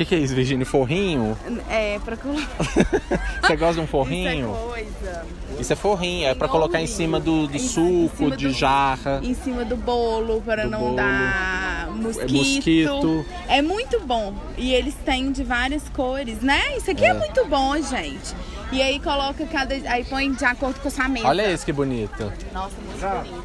O 0.00 0.02
que, 0.02 0.06
que 0.06 0.14
é 0.14 0.18
isso, 0.18 0.34
Virginia? 0.34 0.64
Forrinho? 0.64 1.36
É, 1.68 1.98
pra 2.02 2.16
colocar 2.16 2.46
Você 3.44 3.54
gosta 3.56 3.74
de 3.74 3.80
um 3.80 3.86
forrinho? 3.86 4.48
coisa. 4.48 5.26
Isso 5.58 5.74
é 5.74 5.76
forrinho, 5.76 6.26
é 6.26 6.34
pra 6.34 6.48
colocar 6.48 6.80
em 6.80 6.86
cima 6.86 7.20
do, 7.20 7.46
do 7.46 7.52
Em- 7.52 7.56
em 7.56 7.68
suco, 7.68 8.16
cima 8.16 8.34
de 8.34 8.48
do- 8.48 8.54
jarra. 8.54 9.20
Em 9.22 9.34
cima 9.34 9.62
do 9.62 9.76
bolo, 9.76 10.40
para 10.40 10.62
Do 10.64 10.70
não 10.70 10.78
bolo. 10.80 10.96
dar 10.96 11.90
mosquito. 11.94 12.32
mosquito. 12.32 13.26
É 13.46 13.60
muito 13.60 14.00
bom. 14.00 14.32
E 14.56 14.72
eles 14.72 14.94
têm 15.04 15.30
de 15.32 15.44
várias 15.44 15.86
cores, 15.90 16.40
né? 16.40 16.78
Isso 16.78 16.90
aqui 16.90 17.04
é, 17.04 17.08
É. 17.08 17.12
muito 17.12 17.44
bom, 17.44 17.76
gente. 17.82 18.34
E 18.72 18.80
aí 18.80 18.98
coloca 19.00 19.44
cada. 19.44 19.74
Aí 19.74 20.02
põe 20.04 20.32
de 20.32 20.46
acordo 20.46 20.80
com 20.80 20.88
a 20.88 20.90
sua 20.90 21.08
mesa. 21.10 21.28
Olha 21.28 21.52
esse 21.52 21.62
que 21.66 21.74
bonito. 21.74 22.32
Nossa, 22.54 22.74
muito 22.86 23.28
bonito. 23.28 23.44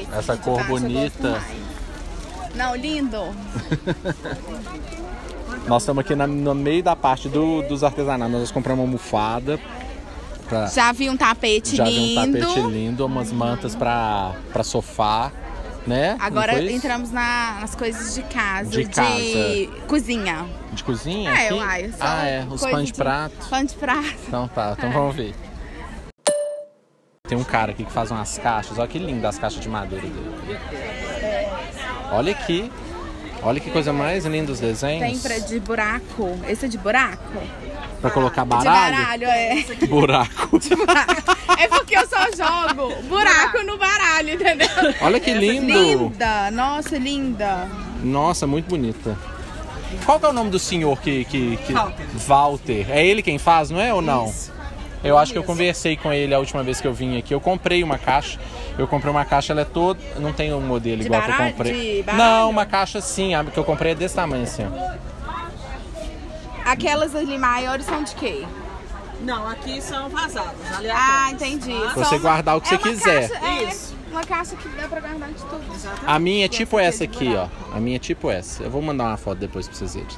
Esse 0.00 0.16
Essa 0.16 0.36
cor 0.36 0.58
baixo 0.58 0.70
bonita. 0.70 1.42
Não, 2.54 2.76
lindo. 2.76 3.18
Nós 5.66 5.82
estamos 5.82 6.00
aqui 6.04 6.14
na- 6.14 6.26
no 6.26 6.54
meio 6.54 6.82
da 6.82 6.96
parte 6.96 7.28
do- 7.28 7.62
dos 7.62 7.84
artesanatos. 7.84 8.32
Nós 8.32 8.50
compramos 8.50 8.82
uma 8.84 8.88
almofada. 8.88 9.58
Pra, 10.48 10.66
Já 10.66 10.92
vi 10.92 11.08
um 11.08 11.16
tapete 11.16 11.76
já 11.76 11.84
vi 11.84 11.90
lindo. 11.90 12.38
um 12.38 12.52
tapete 12.54 12.60
lindo, 12.68 13.06
umas 13.06 13.32
mantas 13.32 13.74
pra 13.74 14.34
sofá, 14.64 15.32
né? 15.86 16.16
Agora 16.20 16.62
entramos 16.62 17.10
na- 17.10 17.58
nas 17.60 17.74
coisas 17.74 18.14
de 18.14 18.22
casa, 18.24 18.68
De 18.70 18.84
de, 18.84 18.90
casa. 18.90 19.86
cozinha. 19.86 20.46
De 20.72 20.84
cozinha? 20.84 21.30
É, 21.30 21.46
aqui? 21.46 21.54
uai, 21.54 21.94
Ah, 22.00 22.26
é. 22.26 22.46
Os 22.50 22.60
pães 22.60 22.88
de 22.88 22.94
prato. 22.94 23.34
Pão 23.48 23.64
de 23.64 23.74
prato. 23.74 24.14
Então 24.28 24.48
tá, 24.48 24.74
então 24.76 24.90
É. 24.90 24.92
vamos 24.92 25.14
ver. 25.16 25.34
Tem 27.26 27.38
um 27.38 27.44
cara 27.44 27.70
aqui 27.70 27.84
que 27.84 27.92
faz 27.92 28.10
umas 28.10 28.36
caixas. 28.36 28.78
Olha 28.78 28.88
que 28.88 28.98
lindo 28.98 29.26
as 29.26 29.38
caixas 29.38 29.60
de 29.60 29.68
madeira 29.70 30.06
dele. 30.06 30.58
Olha 32.12 32.32
aqui. 32.32 32.70
Olha 33.44 33.58
que 33.58 33.70
coisa 33.70 33.92
mais 33.92 34.24
linda 34.24 34.52
os 34.52 34.60
Tem 34.60 34.68
desenhos. 34.70 35.20
pra 35.20 35.38
de 35.38 35.58
buraco. 35.58 36.38
Esse 36.48 36.66
é 36.66 36.68
de 36.68 36.78
buraco? 36.78 37.42
Pra 38.00 38.10
colocar 38.10 38.42
De 38.42 38.48
baralho. 38.48 38.96
baralho, 38.96 39.24
é. 39.26 39.64
Buraco. 39.86 40.60
É 41.58 41.68
porque 41.68 41.96
eu 41.96 42.06
só 42.08 42.24
jogo 42.32 42.92
buraco 43.02 43.62
no 43.64 43.78
baralho, 43.78 44.34
entendeu? 44.34 44.66
Olha 45.00 45.20
que 45.20 45.32
lindo. 45.32 45.72
Linda, 45.72 46.50
nossa, 46.50 46.98
linda. 46.98 47.68
Nossa, 48.02 48.46
muito 48.46 48.68
bonita. 48.68 49.16
Qual 50.04 50.18
que 50.18 50.26
é 50.26 50.28
o 50.28 50.32
nome 50.32 50.50
do 50.50 50.58
senhor 50.58 51.00
que. 51.00 51.24
que, 51.26 51.56
que... 51.58 51.72
Walter. 52.26 52.86
É 52.90 53.04
ele 53.06 53.22
quem 53.22 53.38
faz, 53.38 53.70
não 53.70 53.80
é 53.80 53.92
ou 53.94 54.02
não? 54.02 54.32
Eu 55.04 55.18
acho 55.18 55.32
que 55.32 55.38
eu 55.38 55.44
conversei 55.44 55.96
com 55.96 56.12
ele 56.12 56.34
a 56.34 56.38
última 56.38 56.62
vez 56.62 56.80
que 56.80 56.86
eu 56.86 56.94
vim 56.94 57.18
aqui. 57.18 57.34
Eu 57.34 57.40
comprei 57.40 57.82
uma 57.84 57.98
caixa. 57.98 58.38
Eu 58.78 58.88
comprei 58.88 59.10
uma 59.10 59.24
caixa, 59.24 59.52
ela 59.52 59.60
é 59.62 59.64
toda. 59.64 60.00
Não 60.18 60.32
tem 60.32 60.52
um 60.52 60.60
modelo 60.60 61.00
De 61.00 61.06
igual 61.06 61.20
que 61.22 61.28
eu 61.28 61.32
baralho? 61.32 61.52
comprei. 61.52 61.96
De 61.98 62.02
baralho? 62.02 62.24
Não, 62.24 62.50
uma 62.50 62.64
caixa 62.66 63.00
sim, 63.00 63.34
a 63.34 63.44
que 63.44 63.58
eu 63.58 63.64
comprei 63.64 63.92
é 63.92 63.94
desse 63.94 64.14
tamanho 64.14 64.44
assim. 64.44 64.64
Aquelas 66.64 67.14
ali 67.14 67.36
maiores 67.38 67.86
são 67.86 68.02
de 68.02 68.14
quê? 68.14 68.44
Não, 69.22 69.46
aqui 69.48 69.80
são 69.80 70.08
vazados, 70.08 70.50
Ah, 70.92 71.30
entendi. 71.32 71.72
tá? 71.72 71.92
Você 71.94 72.04
São- 72.10 72.18
guardar 72.20 72.56
o 72.56 72.60
que 72.60 72.74
é 72.74 72.78
você 72.78 72.88
uma 72.88 72.92
quiser. 72.96 73.28
Caixa, 73.28 73.46
é, 73.46 73.62
Isso. 73.64 73.96
Uma 74.10 74.24
caixa 74.24 74.56
que 74.56 74.68
dá 74.68 74.88
pra 74.88 75.00
guardar 75.00 75.28
de 75.30 75.34
tudo. 75.44 75.62
A 76.06 76.18
minha 76.18 76.44
é 76.44 76.48
tipo 76.48 76.78
essa 76.78 77.04
aqui, 77.04 77.34
ó. 77.34 77.46
A 77.74 77.80
minha 77.80 77.96
é 77.96 77.98
tipo 77.98 78.30
essa. 78.30 78.62
Eu 78.62 78.70
vou 78.70 78.82
mandar 78.82 79.04
uma 79.04 79.16
foto 79.16 79.38
depois 79.38 79.66
pra 79.68 79.76
vocês 79.76 79.94
verem. 79.94 80.08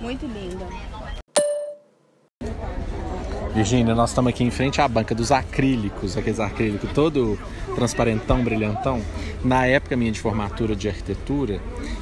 Muito 0.00 0.24
linda. 0.26 0.64
Virgínia, 3.54 3.94
nós 3.94 4.10
estamos 4.10 4.30
aqui 4.30 4.44
em 4.44 4.50
frente 4.50 4.80
à 4.80 4.88
banca 4.88 5.14
dos 5.14 5.32
acrílicos, 5.32 6.16
aqueles 6.16 6.40
acrílicos 6.40 6.90
todo 6.92 7.38
transparentão, 7.74 8.42
brilhantão. 8.42 9.00
Na 9.44 9.66
época 9.66 9.96
minha 9.96 10.10
de 10.10 10.20
formatura 10.20 10.74
de 10.74 10.88
arquitetura, 10.88 11.60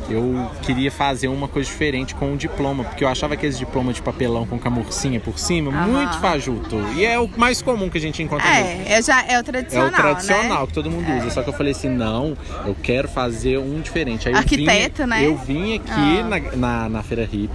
eu 0.08 0.50
queria 0.62 0.90
fazer 0.90 1.28
uma 1.28 1.48
coisa 1.48 1.68
diferente 1.68 2.14
com 2.14 2.32
o 2.32 2.36
diploma, 2.36 2.84
porque 2.84 3.04
eu 3.04 3.08
achava 3.08 3.34
aqueles 3.34 3.58
diploma 3.58 3.92
de 3.92 4.00
papelão 4.00 4.46
com 4.46 4.58
camurcinha 4.58 5.20
por 5.20 5.38
cima 5.38 5.70
Aham. 5.70 5.86
muito 5.86 6.18
fajuto. 6.18 6.76
E 6.94 7.04
é 7.04 7.18
o 7.18 7.28
mais 7.36 7.60
comum 7.60 7.90
que 7.90 7.98
a 7.98 8.00
gente 8.00 8.22
encontra. 8.22 8.46
É, 8.48 8.92
é, 8.92 9.02
já, 9.02 9.22
é 9.26 9.36
o 9.36 9.40
É 9.40 9.42
tradicional, 9.42 9.88
o 9.88 9.92
tradicional 9.92 10.60
né? 10.60 10.66
que 10.66 10.72
todo 10.72 10.90
mundo 10.90 11.10
usa. 11.18 11.30
Só 11.30 11.42
que 11.42 11.50
eu 11.50 11.54
falei 11.54 11.72
assim, 11.72 11.90
não, 11.90 12.36
eu 12.64 12.74
quero 12.82 13.06
fazer 13.08 13.58
um 13.58 13.80
diferente. 13.80 14.28
Aí 14.28 14.34
eu 14.34 14.38
Arquiteto, 14.38 15.02
vim, 15.02 15.08
né? 15.08 15.26
Eu 15.26 15.36
vim 15.36 15.74
aqui 15.74 16.22
na, 16.22 16.56
na, 16.56 16.88
na 16.88 17.02
Feira 17.02 17.28
Hip, 17.30 17.54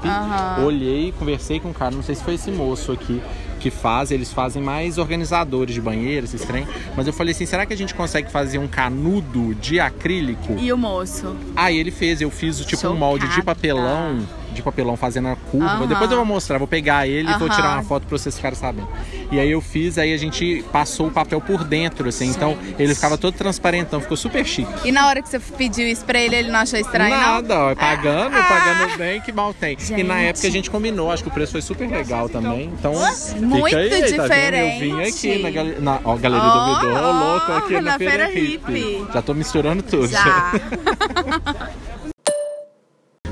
olhei, 0.64 1.12
conversei 1.18 1.60
com 1.60 1.70
o 1.70 1.74
cara, 1.74 1.96
não 1.96 2.04
sei 2.04 2.14
se 2.16 2.24
foi 2.24 2.36
esse 2.36 2.52
moço 2.52 2.92
aqui 2.92 3.22
que 3.62 3.70
faz, 3.70 4.10
eles 4.12 4.34
fazem 4.34 4.62
mais 4.62 4.98
organizadores 4.98 5.76
de 5.76 5.80
banheiro, 5.82 6.26
esses 6.26 6.42
trem. 6.42 6.68
Mas 6.98 7.06
eu 7.06 7.14
falei 7.14 7.32
assim, 7.32 7.46
será 7.46 7.66
que 7.66 7.74
a 7.74 7.78
gente 7.78 7.94
consegue 7.94 8.32
fazer 8.32 8.58
um 8.58 8.68
canudo 8.68 9.54
de 9.56 9.80
acrílico? 9.80 10.56
E 10.58 10.74
o 10.74 10.78
moço? 10.78 11.36
Aí 11.56 11.78
ele 11.78 11.92
fez, 11.92 12.22
eu 12.22 12.32
fiz 12.32 12.60
tipo 12.66 12.88
um 12.88 12.96
molde 12.96 13.28
de 13.28 13.36
Chocada. 13.36 13.56
papelão, 13.56 14.20
de 14.52 14.62
papelão 14.62 14.96
fazendo 14.98 15.30
a 15.30 15.36
curva. 15.36 15.66
Aham. 15.68 15.88
Depois 15.88 16.10
eu 16.12 16.18
vou 16.18 16.26
mostrar, 16.26 16.58
vou 16.58 16.68
pegar 16.68 17.08
ele 17.08 17.30
e 17.32 17.38
vou 17.38 17.50
tirar 17.50 17.74
uma 17.76 17.84
foto 17.84 18.06
pra 18.08 18.18
vocês 18.18 18.36
ficarem 18.36 18.58
sabendo. 18.58 18.88
E 19.32 19.40
aí 19.40 19.50
eu 19.52 19.62
fiz, 19.62 19.98
aí 19.98 20.14
a 20.14 20.18
gente 20.18 20.64
passou 20.72 21.08
o 21.08 21.12
papel 21.12 21.40
por 21.42 21.64
dentro, 21.64 22.08
assim, 22.10 22.28
então 22.28 22.58
ele 22.78 22.94
ficava 22.94 23.18
todo 23.18 23.34
transparentão, 23.34 24.02
ficou 24.02 24.18
super 24.18 24.46
chique. 24.46 24.70
E 24.84 24.92
na 24.92 25.08
hora 25.08 25.22
que 25.22 25.30
você 25.30 25.40
pediu 25.40 25.88
isso 25.88 26.04
pra 26.06 26.20
ele, 26.20 26.36
ele 26.36 26.52
não 26.52 26.60
achou 26.60 26.78
estranho, 26.80 27.10
Nada, 27.16 27.58
ó, 27.60 27.72
é 27.72 27.76
pagando, 27.76 28.36
Ah. 28.36 28.44
pagando 28.44 28.98
bem, 28.98 29.22
que 29.22 29.32
mal 29.32 29.54
tem. 29.54 29.78
E 29.98 30.04
na 30.04 30.16
Gente. 30.18 30.28
época 30.30 30.48
a 30.48 30.52
gente 30.52 30.70
combinou, 30.70 31.12
acho 31.12 31.24
que 31.24 31.30
o 31.30 31.32
preço 31.32 31.54
foi 31.54 31.62
super 31.62 31.90
legal 31.90 32.28
também. 32.30 32.66
Então, 32.78 32.94
Muito 33.40 33.66
fica 33.66 33.78
aí, 33.78 33.90
tá 33.90 34.28
vendo? 34.28 34.56
Eu 34.56 34.70
diferente. 34.70 34.80
vim 34.80 35.02
aqui 35.02 35.42
na, 35.44 35.50
gal 35.50 35.66
na 35.80 36.00
ó, 36.04 36.16
Galeria 36.18 36.46
Ó, 36.48 36.52
do 36.66 36.72
Ouvidor, 36.72 37.04
ô, 37.04 37.12
louco, 37.12 37.52
aqui 37.54 37.74
na 37.74 37.82
na, 37.82 37.98
Feira, 37.98 38.28
Feira 38.28 38.30
Hippie. 38.32 38.72
Hippie. 38.98 39.08
Já 39.14 39.22
tô 39.22 39.34
misturando 39.34 39.82
tudo. 39.84 40.08
Já. 40.08 40.52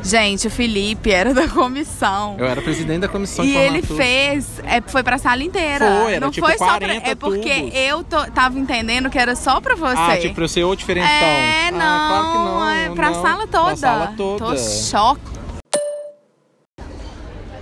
Gente, 0.10 0.48
o 0.48 0.50
Felipe 0.50 1.12
era 1.12 1.34
da 1.34 1.48
comissão. 1.48 2.36
Eu 2.39 2.46
era 2.48 2.62
presidente 2.62 3.01
da 3.01 3.08
comissão 3.08 3.46
E 3.46 3.56
ele 3.56 3.82
fez, 3.82 4.60
é, 4.66 4.82
foi 4.82 5.04
pra 5.04 5.18
sala 5.18 5.44
inteira. 5.44 5.86
Foi, 6.04 6.13
era 6.13 6.20
não 6.25 6.32
tipo 6.32 6.48
foi 6.48 6.58
só 6.58 6.66
pra, 6.78 6.88
40 6.88 7.10
É 7.10 7.16
porque 7.16 7.54
tubos. 7.56 7.72
eu 7.75 8.04
tô- 8.04 8.25
tava 8.32 8.58
entendendo 8.58 9.10
que 9.10 9.20
era 9.20 9.36
só 9.36 9.62
pra 9.62 9.75
você. 9.75 9.96
Ah, 9.98 10.18
tipo, 10.18 10.34
pra 10.36 10.44
eu 10.46 10.48
ser 10.50 10.63
o 10.63 10.75
diferentão. 10.75 11.10
É, 11.10 11.70
não, 11.72 11.80
ah, 11.82 12.08
claro 12.10 12.32
que 12.32 12.38
não. 12.38 12.70
é 12.70 12.89
pra 12.96 13.10
não. 13.12 13.22
sala 13.22 13.48
toda. 13.48 13.66
Pra 13.66 13.75
sala 13.75 14.13
toda. 14.18 14.46
Tô 14.46 14.58
choque. 14.58 15.38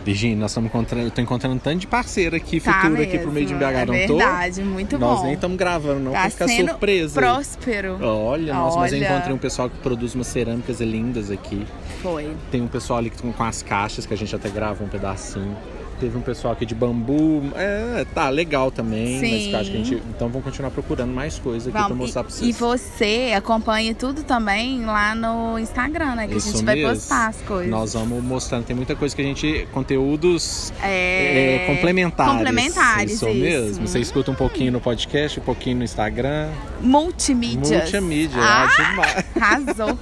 Virgínia, 0.07 0.37
nós 0.37 0.51
estamos 0.51 0.69
encontrando, 0.69 1.05
eu 1.07 1.11
tô 1.11 1.19
encontrando 1.21 1.55
um 1.55 1.59
tanto 1.59 1.79
de 1.79 1.87
parceiro 1.87 2.33
aqui, 2.33 2.61
Tá 2.61 2.81
futuro 2.81 3.01
aqui 3.01 3.19
pro 3.19 3.29
meio 3.29 3.45
de 3.45 3.53
mesmo, 3.53 3.69
BH, 3.73 3.75
é 3.77 3.85
não 3.85 4.07
tô? 4.07 4.17
verdade, 4.17 4.63
muito 4.63 4.97
Nós 4.97 5.19
bom. 5.19 5.25
nem 5.25 5.33
estamos 5.33 5.57
gravando, 5.57 5.99
não, 5.99 6.13
tá 6.13 6.21
pra 6.21 6.29
ficar 6.29 6.47
surpresa. 6.47 7.19
próspero. 7.19 7.97
Olha, 8.01 8.53
nossa, 8.53 8.79
mas 8.79 8.93
eu 8.93 8.99
encontrei 8.99 9.33
um 9.33 9.37
pessoal 9.37 9.69
que 9.69 9.75
produz 9.79 10.15
umas 10.15 10.27
cerâmicas 10.27 10.79
lindas 10.79 11.29
aqui. 11.29 11.67
Foi. 12.01 12.31
Tem 12.49 12.61
um 12.61 12.67
pessoal 12.67 12.99
ali 12.99 13.09
que 13.09 13.21
com, 13.21 13.33
com 13.33 13.43
as 13.43 13.61
caixas, 13.61 14.05
que 14.05 14.13
a 14.13 14.17
gente 14.17 14.33
até 14.33 14.47
gravou 14.47 14.87
um 14.87 14.89
pedacinho. 14.89 15.57
Teve 15.99 16.17
um 16.17 16.21
pessoal 16.21 16.53
aqui 16.53 16.65
de 16.65 16.75
bambu. 16.75 17.43
É, 17.55 18.05
tá 18.13 18.29
legal 18.29 18.69
também. 18.69 19.19
Mas 19.19 19.29
Sim. 19.29 19.51
eu 19.51 19.59
acho 19.59 19.71
que 19.71 19.75
a 19.77 19.79
gente. 19.83 20.03
Então 20.15 20.27
vamos 20.29 20.43
continuar 20.43 20.69
procurando 20.71 21.11
mais 21.11 21.39
coisas 21.39 21.67
aqui 21.73 21.85
pra 21.87 21.95
mostrar 21.95 22.23
pra 22.23 22.31
e, 22.31 22.35
vocês. 22.35 22.49
e 22.49 22.51
você 22.53 23.33
acompanha 23.35 23.95
tudo 23.95 24.23
também 24.23 24.85
lá 24.85 25.15
no 25.15 25.57
Instagram, 25.57 26.15
né? 26.15 26.27
Que 26.27 26.35
a 26.35 26.37
Isso 26.37 26.51
gente 26.51 26.63
vai 26.65 26.75
mesmo. 26.75 26.91
postar 26.93 27.27
as 27.29 27.41
coisas. 27.41 27.69
Nós 27.71 27.93
vamos 27.93 28.23
mostrando. 28.23 28.65
Tem 28.65 28.75
muita 28.75 28.95
coisa 28.95 29.15
que 29.15 29.21
a 29.21 29.25
gente. 29.25 29.67
Conteúdos 29.73 30.71
É, 30.83 31.63
é, 31.63 31.65
complementares. 31.67 32.33
complementares, 32.33 33.11
Isso, 33.13 33.27
isso. 33.27 33.39
mesmo. 33.39 33.87
Você 33.87 33.99
escuta 33.99 34.29
um 34.31 34.35
pouquinho 34.35 34.71
no 34.71 34.79
podcast, 34.79 35.39
um 35.39 35.43
pouquinho 35.43 35.77
no 35.77 35.83
Instagram. 35.83 36.49
Multimídias. 36.81 37.69
Multimídia, 37.91 38.39
Ah, 38.41 38.67
demais. 38.77 39.25
arrasou. 39.35 39.97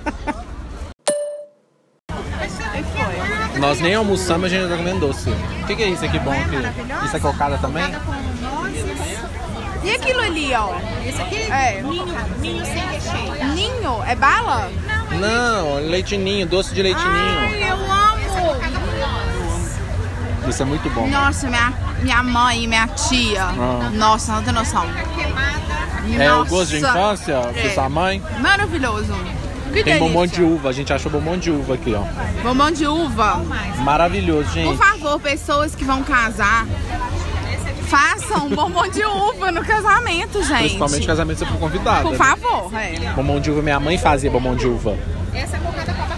Nós 3.66 3.82
nem 3.82 3.96
almoçamos, 3.96 4.46
a 4.46 4.50
gente 4.50 4.70
tá 4.70 4.78
comendo 4.78 5.00
doce. 5.00 5.28
O 5.30 5.66
que, 5.66 5.76
que 5.76 5.82
é 5.84 5.90
isso 5.90 6.06
aqui 6.06 6.20
bom 6.20 6.32
aqui? 6.32 6.56
Isso 7.06 7.18
é 7.18 7.20
cocada 7.20 7.58
também? 7.58 7.84
E 9.84 9.92
aquilo 9.92 10.20
ali, 10.22 10.54
ó? 10.54 10.76
Esse 11.04 11.20
aqui, 11.22 11.36
É. 11.52 11.82
ninho, 11.82 12.06
ninho 12.40 12.64
sem 12.64 12.78
recheio. 12.78 13.54
Ninho? 13.56 14.04
É 14.06 14.16
bala? 14.16 14.70
Não, 15.20 15.80
leite 15.80 16.16
ninho, 16.16 16.46
doce 16.46 16.76
de 16.76 16.82
leite 16.84 17.02
ninho. 17.04 17.40
Ai, 17.40 17.72
eu 17.72 17.76
amo! 17.76 18.16
Isso 20.48 20.62
é 20.62 20.66
muito 20.66 20.88
bom. 20.92 21.08
Nossa, 21.08 21.48
minha, 21.48 21.74
minha 22.04 22.22
mãe 22.22 22.66
e 22.66 22.68
minha 22.68 22.88
tia. 22.88 23.46
Ah. 23.46 23.90
Nossa, 23.94 24.34
não 24.34 24.44
tem 24.44 24.54
noção. 24.54 24.86
É 26.20 26.32
o 26.32 26.38
Nossa. 26.38 26.50
gosto 26.52 26.70
de 26.70 26.78
infância 26.78 27.42
de 27.52 27.68
É. 27.68 27.74
sua 27.74 27.90
mãe? 27.90 28.22
Maravilhoso. 28.40 29.12
Que 29.66 29.84
Tem 29.84 29.84
delícia. 29.84 30.00
bombom 30.00 30.28
de 30.28 30.42
uva, 30.44 30.70
a 30.70 30.72
gente 30.72 30.94
achou 30.94 31.12
bombom 31.12 31.38
de 31.38 31.52
uva 31.52 31.74
aqui, 31.74 31.94
ó. 31.94 32.04
Bombom 32.44 32.72
de 32.72 32.88
uva. 32.88 33.42
Maravilhoso, 33.80 34.46
Por 34.50 34.54
gente. 34.54 34.78
favor, 34.78 35.20
pessoas 35.20 35.76
que 35.76 35.84
vão 35.84 36.04
casar, 36.04 36.66
façam 37.88 38.50
bombom 38.50 38.88
de 38.88 39.04
uva 39.04 39.52
no 39.52 39.64
casamento, 39.64 40.42
gente. 40.44 40.60
Principalmente 40.60 41.08
casamento 41.08 41.40
você 41.40 41.46
for 41.46 41.58
convidada. 41.58 42.02
Por 42.04 42.12
né? 42.12 42.18
favor, 42.18 42.72
é. 42.74 43.14
Bombom 43.14 43.40
de 43.40 43.52
uva, 43.52 43.62
minha 43.62 43.80
mãe 43.80 43.98
fazia 43.98 44.30
bombom 44.30 44.56
de 44.56 44.68
uva. 44.68 44.98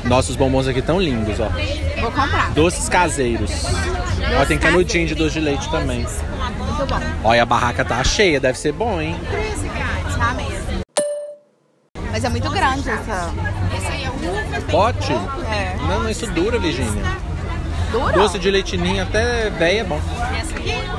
Nossos 0.04 0.36
bombons 0.36 0.68
aqui 0.68 0.82
tão 0.82 1.01
lindos, 1.01 1.39
ó. 1.39 1.50
Vou 2.01 2.12
comprar. 2.12 2.51
Doces 2.51 2.88
caseiros. 2.88 3.66
Ó, 4.39 4.46
tem 4.46 4.58
canudinho 4.58 5.08
de 5.08 5.16
doce 5.16 5.34
de 5.34 5.39
leite 5.42 5.70
também. 5.70 6.00
Muito 6.00 6.86
bom. 6.86 7.00
Olha, 7.24 7.44
a 7.44 7.46
barraca 7.46 7.84
tá 7.84 8.04
cheia, 8.04 8.39
deve 8.39 8.58
ser 8.58 8.72
bom, 8.72 9.01
hein? 9.01 9.16
Mas 12.17 12.24
é 12.24 12.29
muito 12.29 12.50
grande 12.50 12.89
essa. 12.89 13.31
Pote? 14.71 15.13
É. 15.13 15.75
Não, 15.88 16.01
não, 16.01 16.09
isso 16.09 16.25
dura, 16.31 16.57
Virgínia. 16.57 17.03
Dura? 17.91 18.12
Doce 18.12 18.39
de 18.39 18.50
leite 18.50 18.75
ninho 18.75 19.03
até 19.03 19.51
véio 19.51 19.81
é 19.81 19.83
bom. 19.83 20.01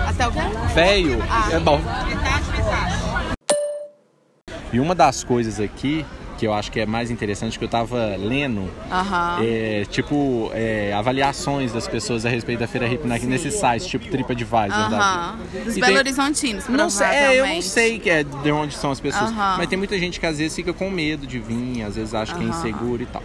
Até 0.06 0.28
o 0.28 0.30
quê? 0.30 0.38
Véio 0.72 1.18
Ah. 1.28 1.48
é 1.50 1.58
bom. 1.58 1.78
Metade, 1.78 2.50
metade. 2.52 2.94
E 4.72 4.78
uma 4.78 4.94
das 4.94 5.24
coisas 5.24 5.58
aqui 5.58 6.06
que 6.38 6.46
eu 6.46 6.54
acho 6.54 6.70
que 6.70 6.78
é 6.80 6.86
mais 6.86 7.10
interessante 7.10 7.58
que 7.58 7.64
eu 7.64 7.68
tava 7.68 8.14
lendo 8.16 8.70
Aham. 8.90 9.38
é, 9.42 9.84
tipo 9.90 10.50
é, 10.54 10.92
avaliações 10.96 11.72
das 11.72 11.86
pessoas 11.88 12.24
a 12.24 12.28
respeito 12.30 12.60
da 12.60 12.66
Feira 12.68 12.86
Hip 12.86 13.06
na- 13.06 13.18
nesses 13.18 13.54
sites, 13.54 13.86
tipo 13.86 14.06
TripAdvisor. 14.08 14.68
da 14.88 14.98
Aham. 14.98 15.38
Dos 15.64 15.76
E 15.76 15.80
Belo 15.80 15.86
tem- 15.92 15.98
Horizontinos, 15.98 16.68
Não 16.68 16.88
sei, 16.88 17.06
é, 17.08 17.40
eu 17.40 17.46
não 17.46 17.60
sei 17.60 17.98
que 17.98 18.08
é 18.08 18.22
de 18.22 18.52
onde 18.52 18.74
são 18.76 18.90
as 18.92 19.00
pessoas, 19.00 19.30
Aham. 19.30 19.56
mas 19.58 19.66
tem 19.66 19.76
muita 19.76 19.98
gente 19.98 20.20
que 20.20 20.26
às 20.26 20.38
vezes 20.38 20.54
fica 20.54 20.72
com 20.72 20.88
medo 20.88 21.26
de 21.26 21.38
vir, 21.40 21.82
às 21.82 21.96
vezes 21.96 22.14
acha 22.14 22.32
que 22.34 22.42
é 22.42 22.46
inseguro 22.46 23.02
e 23.02 23.06
tal. 23.06 23.22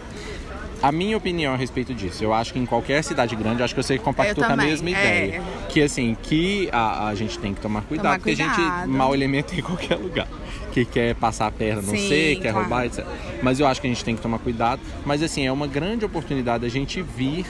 A 0.82 0.92
minha 0.92 1.16
opinião 1.16 1.54
a 1.54 1.56
respeito 1.56 1.94
disso, 1.94 2.22
eu 2.22 2.34
acho 2.34 2.52
que 2.52 2.58
em 2.58 2.66
qualquer 2.66 3.02
cidade 3.02 3.34
grande, 3.36 3.62
acho 3.62 3.74
que 3.74 3.82
você 3.82 3.96
compactou 3.96 4.44
com 4.44 4.52
a 4.52 4.56
mesma 4.56 4.88
é. 4.90 4.92
ideia. 4.92 5.42
Que 5.70 5.80
assim, 5.80 6.14
que 6.22 6.68
a, 6.72 7.06
a 7.08 7.14
gente 7.14 7.38
tem 7.38 7.54
que 7.54 7.60
tomar 7.60 7.80
cuidado, 7.82 8.04
Tomar 8.06 8.18
porque 8.18 8.32
a 8.32 8.34
gente 8.36 8.88
mau 8.88 9.14
elemento 9.14 9.54
em 9.54 9.62
qualquer 9.62 9.96
lugar. 9.96 10.26
Que 10.74 10.84
quer 10.84 11.14
passar 11.14 11.46
a 11.46 11.50
perna, 11.50 11.80
não 11.80 11.94
Sim, 11.94 12.08
sei, 12.08 12.34
quer 12.36 12.50
claro. 12.50 12.66
roubar, 12.66 12.86
etc. 12.86 13.06
Mas 13.40 13.60
eu 13.60 13.66
acho 13.66 13.80
que 13.80 13.86
a 13.86 13.90
gente 13.90 14.04
tem 14.04 14.16
que 14.16 14.20
tomar 14.20 14.40
cuidado. 14.40 14.82
Mas 15.06 15.22
assim, 15.22 15.46
é 15.46 15.52
uma 15.52 15.68
grande 15.68 16.04
oportunidade 16.04 16.66
a 16.66 16.68
gente 16.68 17.00
vir 17.00 17.46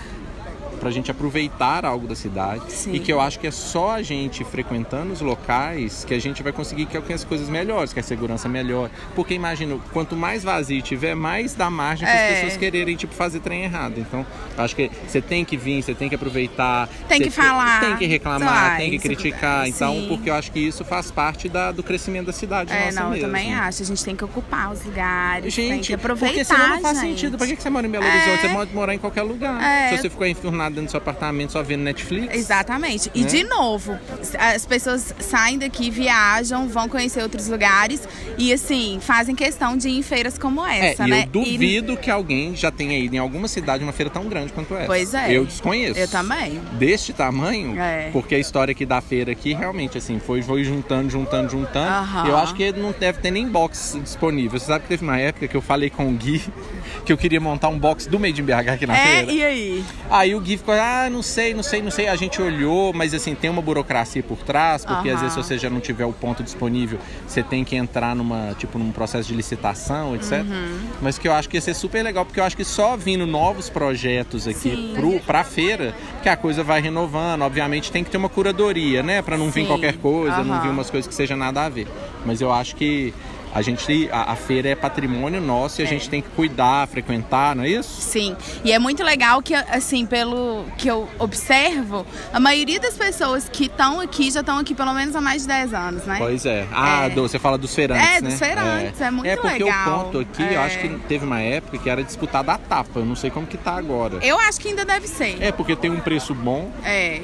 pra 0.84 0.90
gente 0.90 1.10
aproveitar 1.10 1.86
algo 1.86 2.06
da 2.06 2.14
cidade 2.14 2.70
Sim. 2.70 2.92
e 2.92 2.98
que 3.00 3.10
eu 3.10 3.18
acho 3.18 3.38
que 3.40 3.46
é 3.46 3.50
só 3.50 3.92
a 3.92 4.02
gente 4.02 4.44
frequentando 4.44 5.14
os 5.14 5.22
locais 5.22 6.04
que 6.06 6.12
a 6.12 6.20
gente 6.20 6.42
vai 6.42 6.52
conseguir 6.52 6.84
que 6.84 6.94
alcance 6.94 7.24
coisas 7.24 7.48
melhores, 7.48 7.90
que 7.94 8.00
a 8.00 8.02
segurança 8.02 8.50
melhore. 8.50 8.92
Porque 9.14 9.32
imagino, 9.32 9.82
quanto 9.94 10.14
mais 10.14 10.44
vazio 10.44 10.82
tiver, 10.82 11.14
mais 11.14 11.54
dá 11.54 11.70
margem 11.70 12.06
para 12.06 12.14
as 12.14 12.20
É. 12.22 12.34
pessoas 12.34 12.56
quererem 12.58 12.96
tipo 12.96 13.14
fazer 13.14 13.40
trem 13.40 13.62
errado. 13.64 13.94
Então, 13.96 14.26
eu 14.58 14.62
acho 14.62 14.76
que 14.76 14.90
você 15.08 15.22
tem 15.22 15.42
que 15.42 15.56
vir, 15.56 15.82
você 15.82 15.94
tem 15.94 16.06
que 16.10 16.14
aproveitar, 16.16 16.86
Tem 17.08 17.18
que 17.18 17.30
falar. 17.30 17.80
tem 17.80 17.96
que 17.96 18.04
reclamar, 18.04 18.70
Vai, 18.72 18.76
tem 18.80 18.90
que 18.90 18.98
criticar. 18.98 19.66
Então, 19.66 19.94
Sim. 19.94 20.06
porque 20.08 20.28
eu 20.28 20.34
acho 20.34 20.52
que 20.52 20.60
isso 20.60 20.84
faz 20.84 21.10
parte 21.10 21.48
da- 21.48 21.72
do 21.72 21.82
crescimento 21.82 22.26
da 22.26 22.32
cidade 22.34 22.70
É, 22.70 22.86
nossa 22.86 23.00
não, 23.00 23.06
eu 23.06 23.10
mesmo. 23.12 23.26
também 23.26 23.54
acho. 23.54 23.82
A 23.82 23.86
gente 23.86 24.04
tem 24.04 24.14
que 24.14 24.24
ocupar 24.24 24.70
os 24.70 24.84
lugares, 24.84 25.54
tem 25.54 25.68
Gente, 25.70 25.86
que 25.86 25.94
aproveitar, 25.94 26.26
porque 26.34 26.44
senão 26.44 26.68
não 26.68 26.80
faz 26.82 27.00
gente. 27.00 27.08
sentido. 27.20 27.38
Pra 27.38 27.46
que 27.46 27.56
você 27.56 27.70
mora 27.70 27.86
em 27.86 27.90
Belo 27.90 28.04
É. 28.04 28.08
Horizonte? 28.10 28.40
Você 28.42 28.48
pode 28.48 28.74
morar 28.74 28.94
em 28.94 28.98
qualquer 28.98 29.22
lugar. 29.22 29.62
É. 29.62 29.88
Se 29.96 30.02
você 30.02 30.10
ficou 30.10 30.26
enfurnado 30.26 30.73
dentro 30.74 30.88
do 30.88 30.90
seu 30.90 30.98
apartamento 30.98 31.52
só 31.52 31.62
vendo 31.62 31.82
Netflix. 31.82 32.34
Exatamente. 32.34 33.10
E 33.14 33.22
Né? 33.22 33.26
de 33.28 33.44
novo, 33.44 33.98
as 34.38 34.66
pessoas 34.66 35.14
saem 35.20 35.58
daqui, 35.58 35.90
viajam, 35.90 36.68
vão 36.68 36.88
conhecer 36.88 37.22
outros 37.22 37.48
lugares 37.48 38.06
e 38.38 38.52
assim, 38.52 38.98
fazem 39.00 39.34
questão 39.34 39.76
de 39.76 39.88
ir 39.88 39.98
em 39.98 40.02
feiras 40.02 40.38
como 40.38 40.64
É, 40.66 40.90
essa, 40.92 41.06
e 41.06 41.10
né? 41.10 41.22
eu 41.32 41.42
duvido 41.42 41.96
que 41.96 42.10
alguém 42.10 42.54
já 42.56 42.70
tenha 42.70 42.98
ido 42.98 43.14
em 43.14 43.18
alguma 43.18 43.48
cidade 43.48 43.82
uma 43.84 43.92
feira 43.92 44.10
tão 44.10 44.24
grande 44.28 44.52
quanto 44.52 44.74
essa. 44.74 44.86
Pois 44.86 45.14
é. 45.14 45.32
Eu 45.32 45.44
desconheço. 45.44 45.98
Eu 45.98 46.08
também. 46.08 46.60
Deste 46.72 47.12
tamanho, 47.12 47.78
É. 47.78 48.10
porque 48.12 48.34
a 48.34 48.38
história 48.38 48.72
aqui 48.72 48.84
da 48.86 49.00
feira 49.00 49.32
aqui 49.32 49.52
realmente 49.54 49.98
assim 49.98 50.18
foi, 50.18 50.42
foi 50.42 50.64
juntando, 50.64 51.10
juntando, 51.10 51.50
juntando. 51.50 51.88
Aham. 51.90 52.26
Eu 52.28 52.36
acho 52.36 52.54
que 52.54 52.72
não 52.72 52.92
deve 52.98 53.20
ter 53.20 53.30
nem 53.30 53.46
box 53.48 53.98
disponível. 54.02 54.58
Você 54.58 54.66
sabe 54.66 54.82
que 54.82 54.88
teve 54.88 55.02
uma 55.04 55.18
época 55.18 55.46
que 55.48 55.56
eu 55.56 55.62
falei 55.62 55.90
com 55.90 56.08
o 56.08 56.12
Gui 56.12 56.42
que 57.04 57.12
eu 57.12 57.16
queria 57.16 57.40
montar 57.40 57.68
um 57.68 57.78
box 57.78 58.06
do 58.06 58.18
Made 58.18 58.40
in 58.40 58.44
BH 58.44 58.68
aqui 58.74 58.86
na 58.86 58.96
É, 58.96 59.16
feira. 59.16 59.32
e 59.32 59.44
aí? 59.44 59.84
Aí 60.10 60.34
o 60.34 60.40
Gui 60.40 60.56
ficou, 60.64 60.74
ah, 60.74 61.10
não 61.10 61.22
sei, 61.22 61.52
não 61.52 61.62
sei, 61.62 61.82
não 61.82 61.90
sei. 61.90 62.08
A 62.08 62.16
gente 62.16 62.40
olhou, 62.40 62.92
mas 62.94 63.12
assim, 63.12 63.34
tem 63.34 63.50
uma 63.50 63.60
burocracia 63.60 64.22
por 64.22 64.38
trás, 64.38 64.84
porque 64.84 65.10
às 65.10 65.16
Aham. 65.16 65.28
vezes 65.28 65.34
se 65.34 65.42
você 65.42 65.58
já 65.58 65.68
não 65.68 65.78
tiver 65.78 66.06
o 66.06 66.12
ponto 66.12 66.42
disponível, 66.42 66.98
você 67.26 67.42
tem 67.42 67.62
que 67.62 67.76
entrar 67.76 68.16
numa, 68.16 68.54
tipo, 68.58 68.78
num 68.78 68.90
processo 68.90 69.28
de 69.28 69.34
licitação, 69.34 70.16
etc. 70.16 70.42
Uhum. 70.42 70.80
Mas 71.02 71.18
que 71.18 71.28
eu 71.28 71.32
acho 71.34 71.48
que 71.48 71.58
ia 71.58 71.60
ser 71.60 71.74
super 71.74 72.02
legal, 72.02 72.24
porque 72.24 72.40
eu 72.40 72.44
acho 72.44 72.56
que 72.56 72.64
só 72.64 72.96
vindo 72.96 73.26
novos 73.26 73.68
projetos 73.68 74.48
aqui 74.48 74.70
Sim. 74.70 74.92
pro, 74.94 75.20
pra 75.20 75.44
feira, 75.44 75.94
que 76.22 76.28
a 76.28 76.36
coisa 76.36 76.64
vai 76.64 76.80
renovando. 76.80 77.42
Obviamente 77.42 77.92
tem 77.92 78.02
que 78.02 78.10
ter 78.10 78.16
uma 78.16 78.30
curadoria, 78.30 79.02
né? 79.02 79.20
Pra 79.20 79.36
não 79.36 79.50
vir 79.50 79.62
Sim. 79.62 79.66
qualquer 79.66 79.98
coisa, 79.98 80.42
não 80.42 80.54
Aham. 80.54 80.62
vir 80.62 80.70
umas 80.70 80.88
coisas 80.88 81.06
que 81.06 81.14
seja 81.14 81.36
nada 81.36 81.62
a 81.62 81.68
ver. 81.68 81.86
Mas 82.24 82.40
eu 82.40 82.50
acho 82.50 82.74
que 82.74 83.12
a 83.54 83.62
gente, 83.62 84.08
a, 84.10 84.32
a 84.32 84.36
feira 84.36 84.68
é 84.68 84.74
patrimônio 84.74 85.40
nosso 85.40 85.80
e 85.80 85.84
a 85.84 85.86
gente 85.86 86.10
tem 86.10 86.20
que 86.20 86.28
cuidar, 86.30 86.86
frequentar, 86.88 87.54
não 87.54 87.62
é 87.64 87.68
isso? 87.68 88.00
Sim, 88.00 88.36
e 88.64 88.72
é 88.72 88.78
muito 88.78 89.02
legal 89.04 89.40
que, 89.40 89.54
assim, 89.54 90.04
pelo 90.04 90.64
que 90.76 90.88
eu 90.88 91.08
observo, 91.18 92.04
a 92.32 92.40
maioria 92.40 92.80
das 92.80 92.94
pessoas 92.94 93.48
que 93.48 93.66
estão 93.66 94.00
aqui 94.00 94.30
já 94.30 94.40
estão 94.40 94.58
aqui 94.58 94.74
pelo 94.74 94.92
menos 94.92 95.14
há 95.14 95.20
mais 95.20 95.42
de 95.42 95.48
10 95.48 95.72
anos, 95.74 96.04
né? 96.04 96.16
Pois 96.18 96.44
é. 96.44 96.66
Ah, 96.72 97.06
É. 97.06 97.10
do- 97.10 97.22
você 97.22 97.38
fala 97.38 97.56
dos 97.56 97.74
feirantes, 97.74 98.04
É, 98.08 98.20
né? 98.20 98.28
dos 98.30 98.38
feirantes, 98.38 99.00
é 99.00 99.10
muito 99.10 99.26
É 99.28 99.36
porque 99.36 99.62
legal. 99.64 100.00
o 100.00 100.04
ponto 100.04 100.18
aqui, 100.20 100.42
eu 100.42 100.60
É. 100.60 100.64
acho 100.64 100.78
que 100.80 100.88
teve 101.08 101.24
uma 101.24 101.40
época 101.40 101.78
que 101.78 101.88
era 101.88 102.02
disputada 102.02 102.52
a 102.52 102.58
tapa. 102.58 102.98
Eu 103.00 103.04
não 103.06 103.14
sei 103.16 103.30
como 103.30 103.46
que 103.46 103.56
tá 103.56 103.76
agora. 103.76 104.18
Eu 104.22 104.38
acho 104.40 104.60
que 104.60 104.68
ainda 104.68 104.84
deve 104.84 105.06
ser. 105.06 105.40
É, 105.40 105.52
porque 105.52 105.76
tem 105.76 105.90
um 105.90 106.00
preço 106.00 106.34
bom. 106.34 106.70
É. 106.84 107.20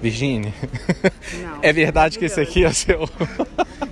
Virginia, 0.00 0.52
Não. 1.42 1.58
é 1.62 1.72
verdade 1.72 2.18
que 2.18 2.24
esse 2.24 2.40
aqui 2.40 2.64
é 2.64 2.68
o 2.68 2.74
seu... 2.74 3.08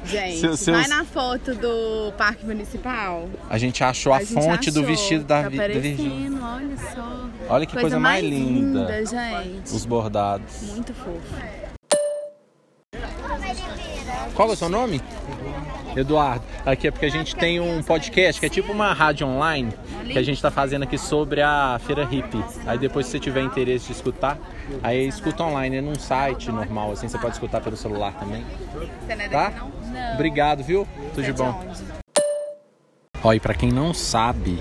Gente, 0.05 0.39
Seu- 0.41 0.57
seus- 0.57 0.79
vai 0.79 0.89
na 0.89 1.05
foto 1.05 1.55
do 1.55 2.11
Parque 2.17 2.47
Municipal. 2.47 3.29
A 3.51 3.59
gente 3.59 3.85
achou 3.85 4.13
a, 4.15 4.21
gente 4.21 4.33
fonte 4.33 4.71
do 4.71 4.81
achou, 4.81 4.91
vestido 4.91 5.25
da, 5.25 5.43
tá 5.43 5.49
Vi- 5.51 5.57
da 5.59 5.69
Virginia. 5.69 6.31
parecendo, 6.31 6.45
olha 6.45 6.77
só. 6.95 7.29
Olha 7.55 7.67
que 7.67 7.79
coisa, 7.79 8.01
mais 8.01 8.25
linda. 8.25 9.05
gente. 9.05 9.75
Os 9.75 9.85
bordados. 9.85 10.63
Muito 10.63 10.95
fofo. 10.95 11.21
Qual 14.35 14.49
é 14.49 14.53
o 14.53 14.57
seu 14.57 14.69
nome? 14.71 15.03
Eduardo. 15.99 16.45
Aqui 16.65 16.89
é 16.89 16.91
porque 16.91 17.07
a 17.07 17.11
gente 17.11 17.35
tem 17.37 17.61
um 17.61 17.83
podcast 17.83 18.41
que 18.41 18.47
é 18.47 18.49
tipo 18.49 18.73
uma 18.73 18.93
rádio 18.93 19.27
online 19.27 19.73
que 20.05 20.19
a 20.19 20.23
gente 20.23 20.41
tá 20.41 20.51
fazendo 20.51 20.83
aqui 20.85 20.99
sobre 20.99 21.43
a 21.43 21.79
feira 21.85 22.05
hippie. 22.05 22.43
Aí 22.67 22.79
depois 22.79 23.07
se 23.07 23.13
você 23.13 23.21
tiver 23.21 23.43
interesse 23.43 23.87
de 23.87 23.93
escutar, 23.93 24.39
aí 24.83 25.07
escuta 25.07 25.45
online, 25.45 25.77
é 25.77 25.81
num 25.81 25.95
site 25.95 26.51
normal, 26.51 26.93
assim, 26.93 27.09
você 27.09 27.19
pode 27.19 27.35
escutar 27.35 27.61
pelo 27.61 27.77
celular 27.77 28.13
também. 28.15 28.45
É 29.09 29.29
Tá? 29.29 29.53
Obrigado, 30.15 30.63
viu? 30.63 30.87
Tudo 31.15 31.25
de 31.25 31.31
é 31.31 31.33
bom. 31.33 31.65
Ó, 33.23 33.33
e 33.33 33.41
pra 33.41 33.55
quem 33.55 33.71
não 33.71 33.93
sabe, 33.93 34.59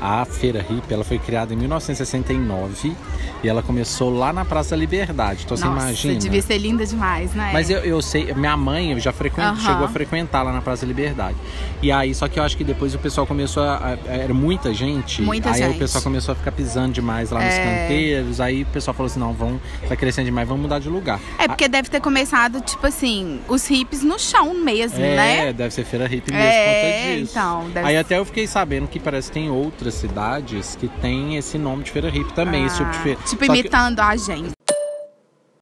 a 0.00 0.24
Feira 0.24 0.60
Hippie, 0.60 0.94
ela 0.94 1.04
foi 1.04 1.18
criada 1.18 1.52
em 1.52 1.56
1969 1.56 2.96
e 3.42 3.48
ela 3.48 3.62
começou 3.62 4.10
lá 4.10 4.32
na 4.32 4.44
Praça 4.44 4.70
da 4.70 4.76
Liberdade. 4.76 5.42
Então 5.44 5.56
você 5.56 5.64
Nossa, 5.64 5.86
imagina. 5.86 6.14
devia 6.18 6.42
ser 6.42 6.58
linda 6.58 6.84
demais, 6.86 7.32
né? 7.34 7.50
Mas 7.52 7.70
eu, 7.70 7.78
eu 7.78 8.00
sei, 8.02 8.32
minha 8.34 8.56
mãe 8.56 8.98
já 9.00 9.12
frequen- 9.12 9.44
Aham. 9.44 9.56
chegou 9.60 9.84
a 9.84 9.88
frequentar 9.88 10.42
lá 10.42 10.52
na 10.52 10.60
Praça 10.60 10.82
da 10.84 10.88
Liberdade. 10.88 11.36
E 11.82 11.90
aí, 11.90 12.14
só 12.14 12.28
que 12.28 12.38
eu 12.38 12.42
acho 12.44 12.56
que 12.56 12.64
depois 12.64 12.94
o 12.94 12.98
pessoal 12.98 13.26
começou 13.26 13.62
a. 13.62 13.76
a- 14.06 14.10
era 14.10 14.34
muita 14.34 14.72
gente. 14.74 15.22
Muita 15.22 15.50
aí 15.50 15.62
gente. 15.62 15.76
o 15.76 15.78
pessoal 15.78 16.02
começou 16.02 16.32
a 16.32 16.34
ficar 16.36 16.52
pisando 16.52 16.92
demais 16.92 17.30
lá 17.30 17.40
nos 17.44 17.54
É. 17.54 17.64
canteiros. 17.64 18.40
Aí 18.40 18.62
o 18.62 18.66
pessoal 18.66 18.94
falou 18.94 19.06
assim: 19.10 19.20
não, 19.20 19.32
vão, 19.32 19.60
tá 19.88 19.96
crescendo 19.96 20.26
demais, 20.26 20.46
vamos 20.48 20.62
mudar 20.62 20.78
de 20.78 20.88
lugar. 20.88 21.18
É 21.38 21.46
porque 21.48 21.68
deve 21.68 21.88
ter 21.88 22.00
começado, 22.00 22.60
tipo 22.60 22.86
assim, 22.86 23.40
os 23.48 23.68
hips 23.70 24.02
no 24.02 24.18
chão 24.18 24.52
mesmo, 24.54 24.98
É, 25.00 25.16
né? 25.16 25.52
deve 25.52 25.72
ser 25.72 25.84
feira 25.84 26.06
hippie 26.06 26.32
mesmo 26.32 26.46
É, 26.46 26.64
por 26.64 26.90
conta 27.10 27.16
disso. 27.20 27.32
então, 27.32 27.70
deve 27.70 27.86
Aí 27.88 27.96
até 27.96 28.18
eu 28.18 28.24
fiquei 28.24 28.46
sabendo 28.46 28.86
que 28.88 28.98
parece 29.00 29.28
que 29.28 29.34
tem 29.34 29.50
outras 29.50 29.94
cidades 29.94 30.76
que 30.78 30.88
tem 30.88 31.36
esse 31.36 31.56
nome 31.58 31.82
de 31.84 31.90
feira 31.90 32.08
hippie 32.10 32.32
também, 32.34 32.64
esse 32.66 32.76
tipo 32.76 32.90
de 32.90 32.98
feira. 32.98 33.09
Tipo, 33.16 33.46
Só 33.46 33.52
que- 33.52 33.58
imitando 33.60 34.00
a 34.00 34.16
gente. 34.16 34.52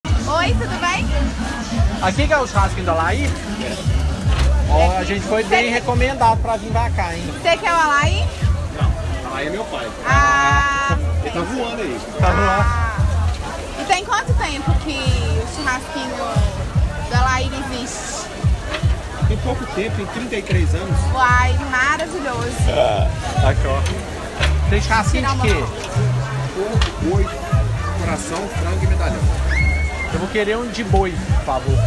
Oi, 0.04 0.48
tudo 0.52 0.80
bem? 0.80 1.06
Aqui 2.02 2.26
que 2.26 2.32
é 2.32 2.38
o 2.38 2.46
churrasquinho 2.46 2.84
da 2.87 2.94
Laí? 2.94 3.28
Ó, 4.70 4.98
a 4.98 5.04
gente 5.04 5.20
foi 5.26 5.42
bem 5.44 5.70
recomendado 5.70 6.38
pra 6.42 6.56
vir 6.56 6.70
pra 6.70 6.90
cá, 6.90 7.14
hein? 7.14 7.24
Você 7.42 7.56
quer 7.56 7.72
o 7.72 7.76
Alaí? 7.76 8.26
Aí 9.34 9.46
é 9.46 9.50
meu 9.50 9.64
pai. 9.64 9.88
Ah, 10.06 10.96
Ele 11.22 11.30
tá 11.30 11.40
voando 11.40 11.82
aí. 11.82 12.00
Tá 12.20 12.30
no 12.32 12.42
ar. 12.42 12.61
ah. 12.61 13.80
E 13.80 13.84
tem 13.84 14.04
quanto 14.04 14.34
tempo 14.34 14.74
que 14.80 14.98
o 14.98 15.56
churrasquinho 15.56 16.16
do 17.08 17.14
Alaí 17.16 17.50
existe? 17.72 18.28
Tem 19.28 19.37
pouco 19.38 19.64
tempo, 19.74 19.96
tem 19.96 20.06
33 20.06 20.74
anos. 20.74 20.98
Uai, 21.14 21.54
maravilhoso. 21.70 22.56
Aqui, 23.46 23.66
ó. 23.66 24.68
Tem 24.70 24.80
churrasquinho 24.82 25.28
de 25.28 25.40
quê? 25.42 25.64
Boi, 27.02 27.24
coração, 28.00 28.48
frango 28.48 28.84
e 28.84 28.87
medalhão. 28.88 29.22
Eu 30.12 30.18
vou 30.18 30.28
querer 30.28 30.56
um 30.56 30.68
de 30.68 30.82
boi, 30.84 31.12
por 31.12 31.44
favor. 31.44 31.78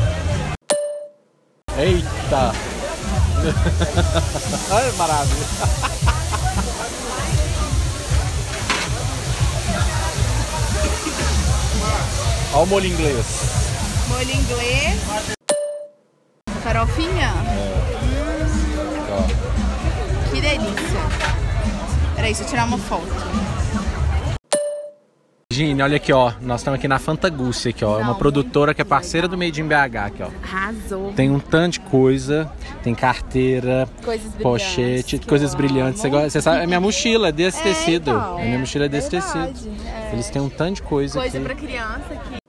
Eita! 1.78 2.54
Olha 4.72 4.92
que 4.92 4.98
maravilha! 4.98 5.46
Olha 12.54 12.64
o 12.64 12.66
molho 12.68 12.86
inglês. 12.86 13.26
Molho 14.08 14.32
inglês. 14.32 15.00
Farofinha? 16.64 17.34
Hum, 17.34 18.32
que 20.32 20.42
delícia. 20.42 21.02
Peraí, 22.16 22.34
deixa 22.34 22.44
eu 22.44 22.48
tirar 22.48 22.66
uma 22.66 22.78
foto. 22.78 23.08
Gine, 25.52 25.82
olha 25.84 25.98
aqui, 25.98 26.14
ó. 26.14 26.32
Nós 26.42 26.62
estamos 26.62 26.80
aqui 26.80 26.88
na 26.88 26.98
Fantagúcia, 26.98 27.70
aqui, 27.72 27.84
ó. 27.84 28.00
É 28.00 28.04
uma 28.04 28.16
produtora 28.16 28.74
que 28.74 28.82
é 28.82 28.86
parceira 28.86 29.28
do 29.28 29.38
Made 29.38 29.60
in 29.62 29.68
BH, 29.68 29.96
aqui, 30.06 30.24
ó. 30.24 30.30
Arrasou. 30.42 31.12
Tem 31.14 31.30
um 31.30 31.40
tanto 31.40 31.74
de 31.74 31.80
coisa. 31.82 32.50
Tem 32.82 32.96
carteira, 32.96 33.88
Coisas 34.04 34.34
pochete, 34.42 35.20
coisas 35.20 35.54
brilhantes. 35.54 36.02
Você, 36.02 36.10
gosta- 36.10 36.30
você 36.30 36.42
sabe, 36.42 36.64
a 36.64 36.68
minha 36.68 36.80
mochila 36.80 37.28
é 37.28 37.32
desse 37.32 37.60
É, 37.60 37.64
tecido. 37.64 38.10
então. 38.12 38.38
a 38.40 38.42
minha 38.42 38.58
mochila 38.60 38.86
é 38.86 38.90
desse 38.90 39.10
Verdade, 39.12 39.52
tecido. 39.54 39.76
é. 39.86 40.10
Eles 40.14 40.30
têm 40.30 40.42
um 40.42 40.50
tanto 40.50 40.76
de 40.78 40.82
coisa, 40.84 41.20
Coisa 41.20 41.38
aqui. 41.38 41.46
pra 41.46 41.56
criança 41.56 42.06
aqui. 42.14 42.41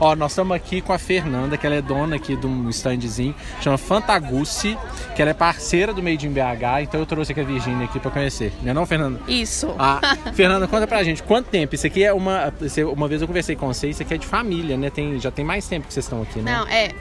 Ó, 0.00 0.14
nós 0.14 0.32
estamos 0.32 0.54
aqui 0.56 0.80
com 0.80 0.92
a 0.92 0.98
Fernanda, 0.98 1.56
que 1.56 1.66
ela 1.66 1.76
é 1.76 1.82
dona 1.82 2.16
aqui 2.16 2.36
de 2.36 2.46
um 2.46 2.68
standzinho, 2.70 3.34
chama 3.60 3.78
Fantagucci, 3.78 4.76
que 5.14 5.22
ela 5.22 5.30
é 5.30 5.34
parceira 5.34 5.92
do 5.92 6.02
Made 6.02 6.26
in 6.26 6.30
BH, 6.32 6.82
então 6.82 7.00
eu 7.00 7.06
trouxe 7.06 7.32
aqui 7.32 7.40
a 7.40 7.44
Virgínia 7.44 7.84
aqui 7.84 7.98
pra 7.98 8.10
conhecer. 8.10 8.52
Não 8.62 8.70
é 8.70 8.74
não, 8.74 8.86
Fernanda? 8.86 9.20
Isso. 9.28 9.74
Ah, 9.78 10.00
Fernanda, 10.34 10.66
conta 10.68 10.86
pra 10.86 11.02
gente, 11.02 11.22
quanto 11.22 11.46
tempo? 11.48 11.74
Isso 11.74 11.86
aqui 11.86 12.04
é 12.04 12.12
uma. 12.12 12.52
você- 12.58 12.84
Uma 12.84 13.08
vez 13.08 13.20
eu 13.22 13.26
conversei 13.26 13.56
com 13.56 13.66
você, 13.66 13.88
isso 13.88 14.02
aqui 14.02 14.14
é 14.14 14.18
de 14.18 14.26
família, 14.26 14.76
né? 14.76 14.90
Tem, 14.90 15.18
já 15.18 15.30
tem 15.30 15.44
mais 15.44 15.66
tempo 15.66 15.86
que 15.86 15.92
vocês 15.94 16.04
estão 16.04 16.22
aqui, 16.22 16.40
né? 16.40 16.52
Não, 16.56 16.66
é. 16.68 16.92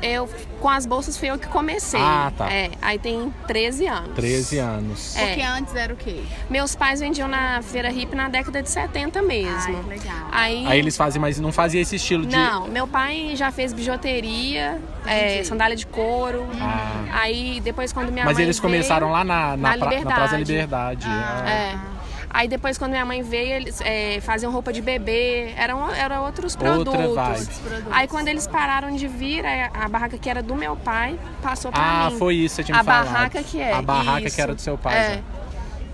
Eu, 0.00 0.26
com 0.60 0.68
as 0.70 0.86
bolsas 0.86 1.16
fui 1.18 1.28
eu 1.30 1.38
que 1.38 1.46
comecei. 1.48 2.00
Ah, 2.00 2.32
tá. 2.36 2.50
É, 2.50 2.70
aí 2.80 2.98
tem 2.98 3.32
13 3.46 3.86
anos. 3.86 4.14
13 4.14 4.58
anos. 4.58 5.14
É. 5.16 5.26
Porque 5.26 5.42
antes 5.42 5.74
era 5.76 5.92
o 5.92 5.96
quê? 5.96 6.20
Meus 6.48 6.74
pais 6.74 7.00
vendiam 7.00 7.28
na 7.28 7.60
feira 7.60 7.90
hippie 7.90 8.16
na 8.16 8.28
década 8.30 8.62
de 8.62 8.70
70 8.70 9.20
mesmo. 9.20 9.50
Ai, 9.76 9.82
que 9.82 9.88
legal. 9.90 10.28
Aí, 10.32 10.66
Aí 10.66 10.78
eles 10.78 10.96
fazem, 10.96 11.20
mas 11.20 11.38
não 11.38 11.52
fazia 11.52 11.82
esse 11.82 11.96
estilo 11.96 12.24
de. 12.24 12.34
Não, 12.34 12.43
meu 12.68 12.86
pai 12.86 13.32
já 13.36 13.50
fez 13.50 13.72
bijuteria, 13.72 14.80
é, 15.06 15.42
sandália 15.44 15.76
de 15.76 15.86
couro. 15.86 16.46
Ah. 16.60 17.20
Aí 17.22 17.60
depois 17.60 17.92
quando 17.92 18.10
minha 18.12 18.24
Mas 18.24 18.34
mãe 18.36 18.44
eles 18.44 18.58
veio- 18.58 18.70
começaram 18.70 19.10
lá 19.10 19.24
na, 19.24 19.56
na, 19.56 19.76
na 19.76 19.86
pra- 19.86 20.00
na 20.00 20.14
Praça 20.14 20.32
da 20.32 20.38
Liberdade. 20.38 21.06
Liberdade. 21.06 21.06
Ah. 21.08 21.48
É. 21.50 21.94
Aí 22.30 22.48
depois 22.48 22.76
quando 22.76 22.90
minha 22.90 23.04
mãe 23.06 23.22
veio, 23.22 23.52
eles 23.54 23.80
é, 23.80 24.18
faziam 24.20 24.50
roupa 24.50 24.72
de 24.72 24.82
bebê, 24.82 25.52
eram, 25.56 25.88
eram 25.94 26.24
outros 26.24 26.56
produtos. 26.56 27.48
Aí 27.92 28.08
quando 28.08 28.26
eles 28.26 28.44
pararam 28.48 28.90
de 28.96 29.06
vir, 29.06 29.46
aí 29.46 29.70
a 29.72 29.88
barraca 29.88 30.18
que 30.18 30.28
era 30.28 30.42
do 30.42 30.56
meu 30.56 30.74
pai 30.74 31.16
passou 31.40 31.70
pra 31.70 31.80
Ah, 32.06 32.10
mim. 32.10 32.18
foi 32.18 32.34
isso, 32.34 32.56
você 32.56 32.64
tinha 32.64 32.76
A 32.80 32.82
falado. 32.82 33.04
barraca 33.06 33.40
que 33.42 33.60
é. 33.60 33.72
A 33.72 33.80
barraca 33.82 34.26
isso. 34.26 34.34
que 34.34 34.42
era 34.42 34.52
do 34.52 34.60
seu 34.60 34.76
pai. 34.76 34.96
É. 34.98 35.14
já. 35.14 35.43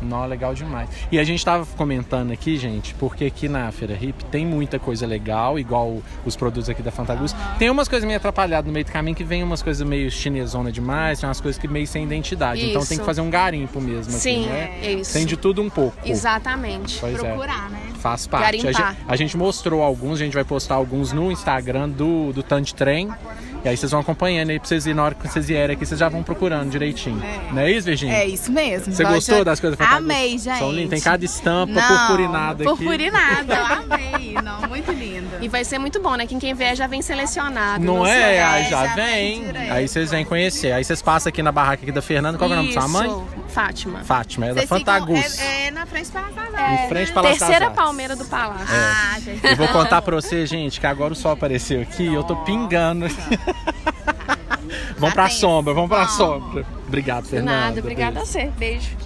Não, 0.02 0.26
legal 0.26 0.54
demais. 0.54 0.88
E 1.10 1.18
a 1.18 1.24
gente 1.24 1.44
tava 1.44 1.66
comentando 1.76 2.32
aqui, 2.32 2.56
gente, 2.56 2.94
porque 2.94 3.24
aqui 3.24 3.48
na 3.48 3.70
Feira 3.70 3.96
Hip 4.00 4.24
tem 4.26 4.46
muita 4.46 4.78
coisa 4.78 5.06
legal, 5.06 5.58
igual 5.58 6.02
os 6.24 6.36
produtos 6.36 6.68
aqui 6.68 6.82
da 6.82 6.90
Fantagus. 6.90 7.34
Tem 7.58 7.68
umas 7.70 7.88
coisas 7.88 8.06
meio 8.06 8.16
atrapalhadas 8.16 8.66
no 8.66 8.72
meio 8.72 8.84
do 8.84 8.92
caminho 8.92 9.16
que 9.16 9.24
vem 9.24 9.42
umas 9.42 9.62
coisas 9.62 9.86
meio 9.86 10.10
chinesona 10.10 10.72
demais, 10.72 11.20
tem 11.20 11.28
umas 11.28 11.40
coisas 11.40 11.60
que 11.60 11.68
meio 11.68 11.86
sem 11.86 12.04
identidade. 12.04 12.60
Então 12.60 12.82
tem 12.82 12.92
Isso. 12.92 13.00
que 13.00 13.06
fazer 13.06 13.20
um 13.20 13.30
garimpo 13.30 13.80
mesmo, 13.80 14.12
Sim, 14.12 14.40
assim, 14.40 14.46
né? 14.46 14.78
é 14.82 14.92
isso. 14.92 15.12
Tem 15.12 15.26
de 15.26 15.36
tudo 15.36 15.62
um 15.62 15.70
pouco. 15.70 15.96
Exatamente. 16.04 16.98
Pois 16.98 17.14
é. 17.14 17.18
Procurar, 17.18 17.70
né? 17.70 17.80
Faz 18.00 18.26
parte. 18.26 18.66
A 18.66 18.72
gente, 18.72 18.96
a 19.06 19.16
gente 19.16 19.36
mostrou 19.36 19.82
alguns, 19.82 20.20
a 20.20 20.24
gente 20.24 20.34
vai 20.34 20.44
postar 20.44 20.76
alguns 20.76 21.12
no 21.12 21.30
Instagram 21.30 21.88
do, 21.90 22.32
do 22.32 22.42
Tanto 22.42 22.74
Trem. 22.74 23.10
E 23.64 23.68
aí 23.68 23.76
vocês 23.76 23.90
vão 23.92 24.00
acompanhando 24.00 24.50
aí 24.50 24.58
pra 24.58 24.66
vocês 24.68 24.86
irem. 24.86 24.96
Na 24.96 25.04
hora 25.04 25.14
que 25.14 25.28
vocês 25.28 25.46
vierem 25.46 25.76
aqui, 25.76 25.84
vocês 25.84 26.00
já 26.00 26.08
vão 26.08 26.22
procurando 26.22 26.70
direitinho. 26.70 27.22
Não 27.52 27.60
é 27.62 27.70
isso, 27.70 27.86
Virginia? 27.86 28.14
É 28.16 28.26
isso 28.26 28.50
mesmo. 28.50 28.92
Você 28.92 29.02
Gosto 29.02 29.14
gostou 29.16 29.38
de- 29.38 29.44
das 29.44 29.60
coisas 29.60 29.78
Fantagus? 29.78 29.98
Amei, 29.98 30.38
gente. 30.38 30.58
São 30.58 30.72
lindas. 30.72 30.90
Tem 30.90 31.00
cada 31.00 31.24
estampa 31.24 31.72
Não, 31.74 31.82
purpurinada 31.98 32.64
aqui. 32.64 32.64
Purpurinada, 32.64 33.54
eu 33.54 33.66
amei. 33.94 34.34
Não, 34.42 34.68
muito 34.68 34.90
lindo. 34.92 35.28
E 35.40 35.48
vai 35.48 35.64
ser 35.64 35.78
muito 35.78 36.00
bom, 36.00 36.14
né? 36.16 36.26
Quem 36.26 36.38
quem 36.38 36.54
vier 36.54 36.74
já 36.74 36.86
vem 36.86 37.02
selecionado. 37.02 37.84
Não 37.84 37.98
Não 37.98 38.06
é? 38.06 38.42
Aí 38.42 38.62
é, 38.66 38.70
já 38.70 38.86
já 38.86 38.94
vem. 38.94 39.44
Aí 39.70 39.86
vocês 39.86 40.10
vêm 40.10 40.24
conhecer. 40.24 40.72
Aí 40.72 40.82
vocês 40.82 41.02
passam 41.02 41.28
aqui 41.28 41.42
na 41.42 41.52
barraca 41.52 41.82
aqui 41.82 41.92
da 41.92 42.02
Fernanda. 42.02 42.38
Qual 42.38 42.48
é 42.50 42.54
o 42.54 42.56
nome 42.56 42.74
da 42.74 42.80
sua 42.80 42.88
mãe? 42.88 43.10
Fátima. 43.50 44.04
Fátima, 44.04 44.46
é 44.46 44.54
da 44.54 44.62
ficam- 44.62 44.78
Fantagus. 44.78 45.38
É, 45.38 45.66
é 45.66 45.70
na 45.70 45.84
frente 45.86 46.10
para 46.10 46.22
casar. 46.22 46.84
Em 46.84 46.88
frente 46.88 47.12
para 47.12 47.28
Terceira 47.28 47.70
palmeira 47.70 48.16
do 48.16 48.24
palácio. 48.24 48.66
Ah, 48.70 49.18
gente. 49.20 49.44
Eu 49.46 49.56
vou 49.56 49.68
contar 49.68 50.00
pra 50.02 50.14
você, 50.16 50.46
gente, 50.46 50.78
que 50.80 50.86
agora 50.86 51.12
o 51.12 51.16
sol 51.16 51.32
apareceu 51.32 51.80
aqui 51.82 52.04
e 52.04 52.14
eu 52.14 52.22
tô 52.24 52.36
pingando. 52.36 53.06
vamos 54.96 55.14
pra 55.14 55.26
tem. 55.28 55.36
sombra, 55.36 55.74
vamos 55.74 55.88
pra 55.90 56.06
sombra. 56.08 56.64
Obrigado, 56.86 57.26
Fernanda. 57.26 57.60
Nada, 57.66 57.80
obrigada 57.80 58.20
a 58.20 58.24
Beijo. 58.24 58.26
você. 58.32 58.52
Beijo. 58.56 58.96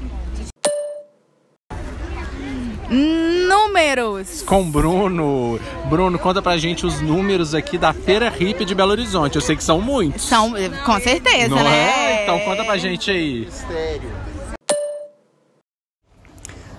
Números. 3.49 4.43
Com 4.43 4.61
o 4.63 4.65
Bruno. 4.65 5.59
Bruno, 5.87 6.19
conta 6.19 6.41
pra 6.43 6.57
gente 6.57 6.87
os 6.87 7.01
números 7.01 7.55
aqui 7.55 7.77
da 7.79 7.93
Feira 7.93 8.33
Hip 8.39 8.65
de 8.65 8.75
Belo 8.75 8.91
Horizonte. 8.93 9.37
Eu 9.37 9.41
sei 9.43 9.57
que 9.57 9.65
são 9.65 9.81
muitos. 9.81 10.23
São, 10.23 10.53
com 10.85 11.01
certeza, 11.01 11.49
Não 11.49 11.63
né? 11.63 12.21
é? 12.21 12.23
Então 12.23 12.39
conta 12.41 12.63
pra 12.65 12.77
gente 12.77 13.11
aí. 13.11 13.49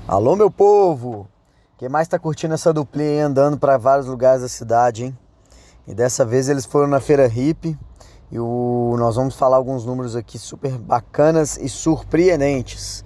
Alô, 0.07 0.35
meu 0.35 0.51
povo! 0.51 1.27
Quem 1.79 1.89
mais 1.89 2.07
tá 2.07 2.19
curtindo 2.19 2.53
essa 2.53 2.71
duplinha 2.71 3.09
aí 3.09 3.19
andando 3.21 3.57
para 3.57 3.75
vários 3.75 4.05
lugares 4.05 4.43
da 4.43 4.47
cidade, 4.47 5.05
hein? 5.05 5.17
E 5.87 5.95
dessa 5.95 6.23
vez 6.23 6.47
eles 6.47 6.63
foram 6.63 6.87
na 6.87 6.99
Feira 6.99 7.25
Hip 7.25 7.75
e 8.31 8.39
o... 8.39 8.95
nós 8.99 9.15
vamos 9.15 9.33
falar 9.33 9.57
alguns 9.57 9.83
números 9.83 10.15
aqui 10.15 10.37
super 10.37 10.77
bacanas 10.77 11.57
e 11.57 11.67
surpreendentes. 11.67 13.03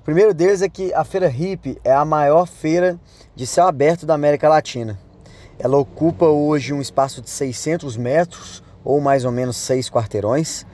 O 0.00 0.04
primeiro 0.04 0.34
deles 0.34 0.60
é 0.60 0.68
que 0.68 0.92
a 0.92 1.02
Feira 1.02 1.30
Hip 1.30 1.80
é 1.82 1.94
a 1.94 2.04
maior 2.04 2.46
feira 2.46 3.00
de 3.34 3.46
céu 3.46 3.66
aberto 3.66 4.04
da 4.04 4.12
América 4.12 4.46
Latina. 4.46 5.00
Ela 5.58 5.78
ocupa 5.78 6.26
hoje 6.26 6.74
um 6.74 6.80
espaço 6.82 7.22
de 7.22 7.30
600 7.30 7.96
metros, 7.96 8.62
ou 8.84 9.00
mais 9.00 9.24
ou 9.24 9.32
menos 9.32 9.56
6 9.56 9.88
quarteirões. 9.88 10.66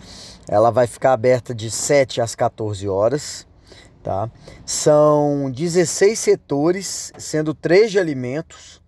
Ela 0.49 0.73
vai 0.73 0.89
ficar 0.89 1.13
aberta 1.13 1.55
de 1.55 1.71
7 1.71 2.21
às 2.21 2.35
14 2.35 2.89
horas. 2.89 3.49
Tá? 4.03 4.31
São 4.65 5.51
16 5.51 6.19
setores, 6.19 7.13
sendo 7.19 7.55
3 7.55 7.91
de 7.91 7.99
alimentos. 7.99 8.81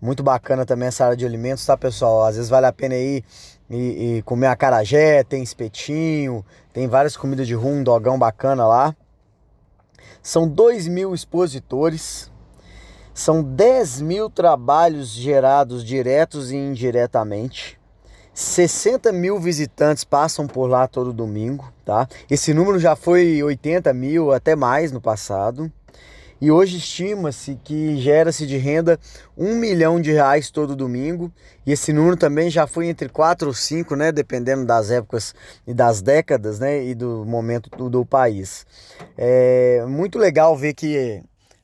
Muito 0.00 0.22
bacana 0.22 0.66
também 0.66 0.88
essa 0.88 1.04
área 1.04 1.16
de 1.16 1.26
alimentos, 1.26 1.64
tá, 1.64 1.76
pessoal? 1.76 2.24
Às 2.24 2.36
vezes 2.36 2.50
vale 2.50 2.66
a 2.66 2.72
pena 2.72 2.94
ir 2.94 3.24
e, 3.70 4.18
e 4.18 4.22
comer 4.22 4.48
acarajé, 4.48 5.22
tem 5.24 5.42
espetinho, 5.42 6.44
tem 6.72 6.88
várias 6.88 7.16
comidas 7.16 7.46
de 7.46 7.54
rum, 7.54 7.82
dogão 7.82 8.18
bacana 8.18 8.66
lá. 8.66 8.94
São 10.22 10.46
2 10.46 10.88
mil 10.88 11.14
expositores, 11.14 12.30
são 13.14 13.42
10 13.42 14.02
mil 14.02 14.28
trabalhos 14.28 15.08
gerados 15.08 15.84
diretos 15.84 16.50
e 16.50 16.56
indiretamente. 16.56 17.79
60 18.32 19.12
mil 19.12 19.38
visitantes 19.38 20.04
passam 20.04 20.46
por 20.46 20.66
lá 20.66 20.86
todo 20.86 21.12
domingo, 21.12 21.72
tá? 21.84 22.08
Esse 22.30 22.54
número 22.54 22.78
já 22.78 22.96
foi 22.96 23.42
80 23.42 23.92
mil, 23.92 24.32
até 24.32 24.54
mais 24.54 24.92
no 24.92 25.00
passado. 25.00 25.70
E 26.40 26.50
hoje 26.50 26.78
estima-se 26.78 27.58
que 27.62 27.98
gera-se 27.98 28.46
de 28.46 28.56
renda 28.56 28.98
um 29.36 29.56
milhão 29.56 30.00
de 30.00 30.10
reais 30.10 30.50
todo 30.50 30.74
domingo. 30.74 31.30
E 31.66 31.72
esse 31.72 31.92
número 31.92 32.16
também 32.16 32.48
já 32.48 32.66
foi 32.66 32.86
entre 32.86 33.10
4 33.10 33.48
ou 33.48 33.52
5, 33.52 33.94
né? 33.94 34.10
Dependendo 34.10 34.64
das 34.64 34.90
épocas 34.90 35.34
e 35.66 35.74
das 35.74 36.00
décadas, 36.00 36.58
né? 36.58 36.82
E 36.82 36.94
do 36.94 37.26
momento 37.26 37.68
do, 37.76 37.90
do 37.90 38.06
país. 38.06 38.64
É 39.18 39.84
muito 39.86 40.18
legal 40.18 40.56
ver 40.56 40.72
que 40.72 41.22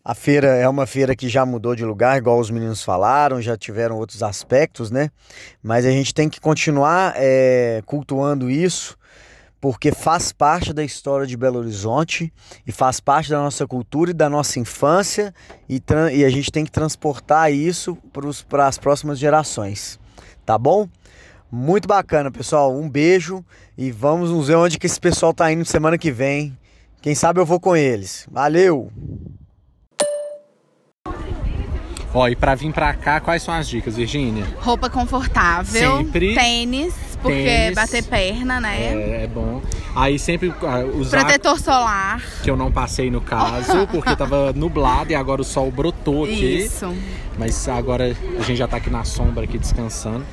a 0.09 0.14
feira 0.14 0.47
é 0.47 0.69
uma 0.69 0.87
feira 0.87 1.16
que 1.16 1.29
já 1.29 1.45
mudou 1.45 1.75
de 1.75 1.85
lugar, 1.85 2.16
igual 2.16 2.38
os 2.38 2.49
meninos 2.49 2.81
falaram, 2.81 3.42
já 3.42 3.57
tiveram 3.57 3.97
outros 3.97 4.23
aspectos, 4.23 4.88
né? 4.88 5.11
Mas 5.61 5.85
a 5.85 5.90
gente 5.90 6.14
tem 6.14 6.29
que 6.29 6.40
continuar 6.40 7.14
é, 7.16 7.83
cultuando 7.85 8.49
isso, 8.49 8.97
porque 9.61 9.90
faz 9.90 10.31
parte 10.31 10.73
da 10.73 10.85
história 10.85 11.27
de 11.27 11.37
Belo 11.37 11.59
Horizonte 11.59 12.33
e 12.64 12.71
faz 12.71 13.01
parte 13.01 13.31
da 13.31 13.38
nossa 13.38 13.66
cultura 13.66 14.12
e 14.12 14.14
da 14.14 14.31
nossa 14.31 14.61
infância, 14.61 15.35
e, 15.69 15.83
e 16.12 16.25
a 16.25 16.31
gente 16.31 16.53
tem 16.53 16.64
que 16.64 16.71
transportar 16.71 17.53
isso 17.53 17.99
para 18.49 18.69
as 18.69 18.79
próximas 18.79 19.19
gerações, 19.19 19.99
tá 20.45 20.57
bom? 20.57 20.88
Muito 21.51 21.88
bacana, 21.88 22.31
pessoal. 22.31 22.73
Um 22.73 22.88
beijo 22.88 23.45
e 23.77 23.90
vamos 23.90 24.31
nos 24.31 24.47
ver 24.47 24.55
onde 24.55 24.79
que 24.79 24.87
esse 24.87 25.01
pessoal 25.01 25.35
tá 25.35 25.51
indo 25.51 25.64
semana 25.64 25.99
que 25.99 26.12
vem. 26.12 26.57
Quem 27.03 27.16
sabe 27.16 27.40
eu 27.40 27.47
vou 27.47 27.59
com 27.59 27.77
eles. 27.77 28.25
Valeu! 28.31 28.92
Ó, 32.16 32.26
e 32.29 32.35
pra 32.35 32.55
vir 32.55 32.72
pra 32.72 32.94
cá, 32.94 33.20
quais 33.20 33.42
são 33.42 33.52
as 33.52 33.68
dicas, 33.68 33.94
Virgínia? 33.94 34.46
Roupa 34.61 34.88
confortável. 34.88 35.98
Sempre. 35.98 36.35
Tênis, 36.35 36.94
porque 37.20 37.44
Tênis. 37.44 37.74
bater 37.74 38.02
perna, 38.05 38.59
né? 38.59 38.74
É, 38.74 39.24
é 39.24 39.26
bom. 39.26 39.61
Aí 39.94 40.18
sempre 40.18 40.50
ah, 40.62 40.83
usar, 40.94 41.20
Protetor 41.20 41.61
solar. 41.61 42.22
que 42.42 42.50
eu 42.50 42.57
não 42.57 42.72
passei 42.72 43.11
no 43.11 43.20
caso, 43.20 43.87
porque 43.92 44.16
tava 44.16 44.50
nublado 44.55 45.12
e 45.12 45.14
agora 45.14 45.42
o 45.42 45.44
sol 45.44 45.70
brotou 45.70 46.24
aqui. 46.24 46.64
Isso. 46.64 46.90
Mas 47.38 47.68
agora 47.68 48.16
a 48.38 48.42
gente 48.42 48.57
já 48.57 48.66
tá 48.66 48.79
aqui 48.79 48.88
na 48.88 49.05
sombra, 49.05 49.44
aqui 49.44 49.59
descansando. 49.59 50.24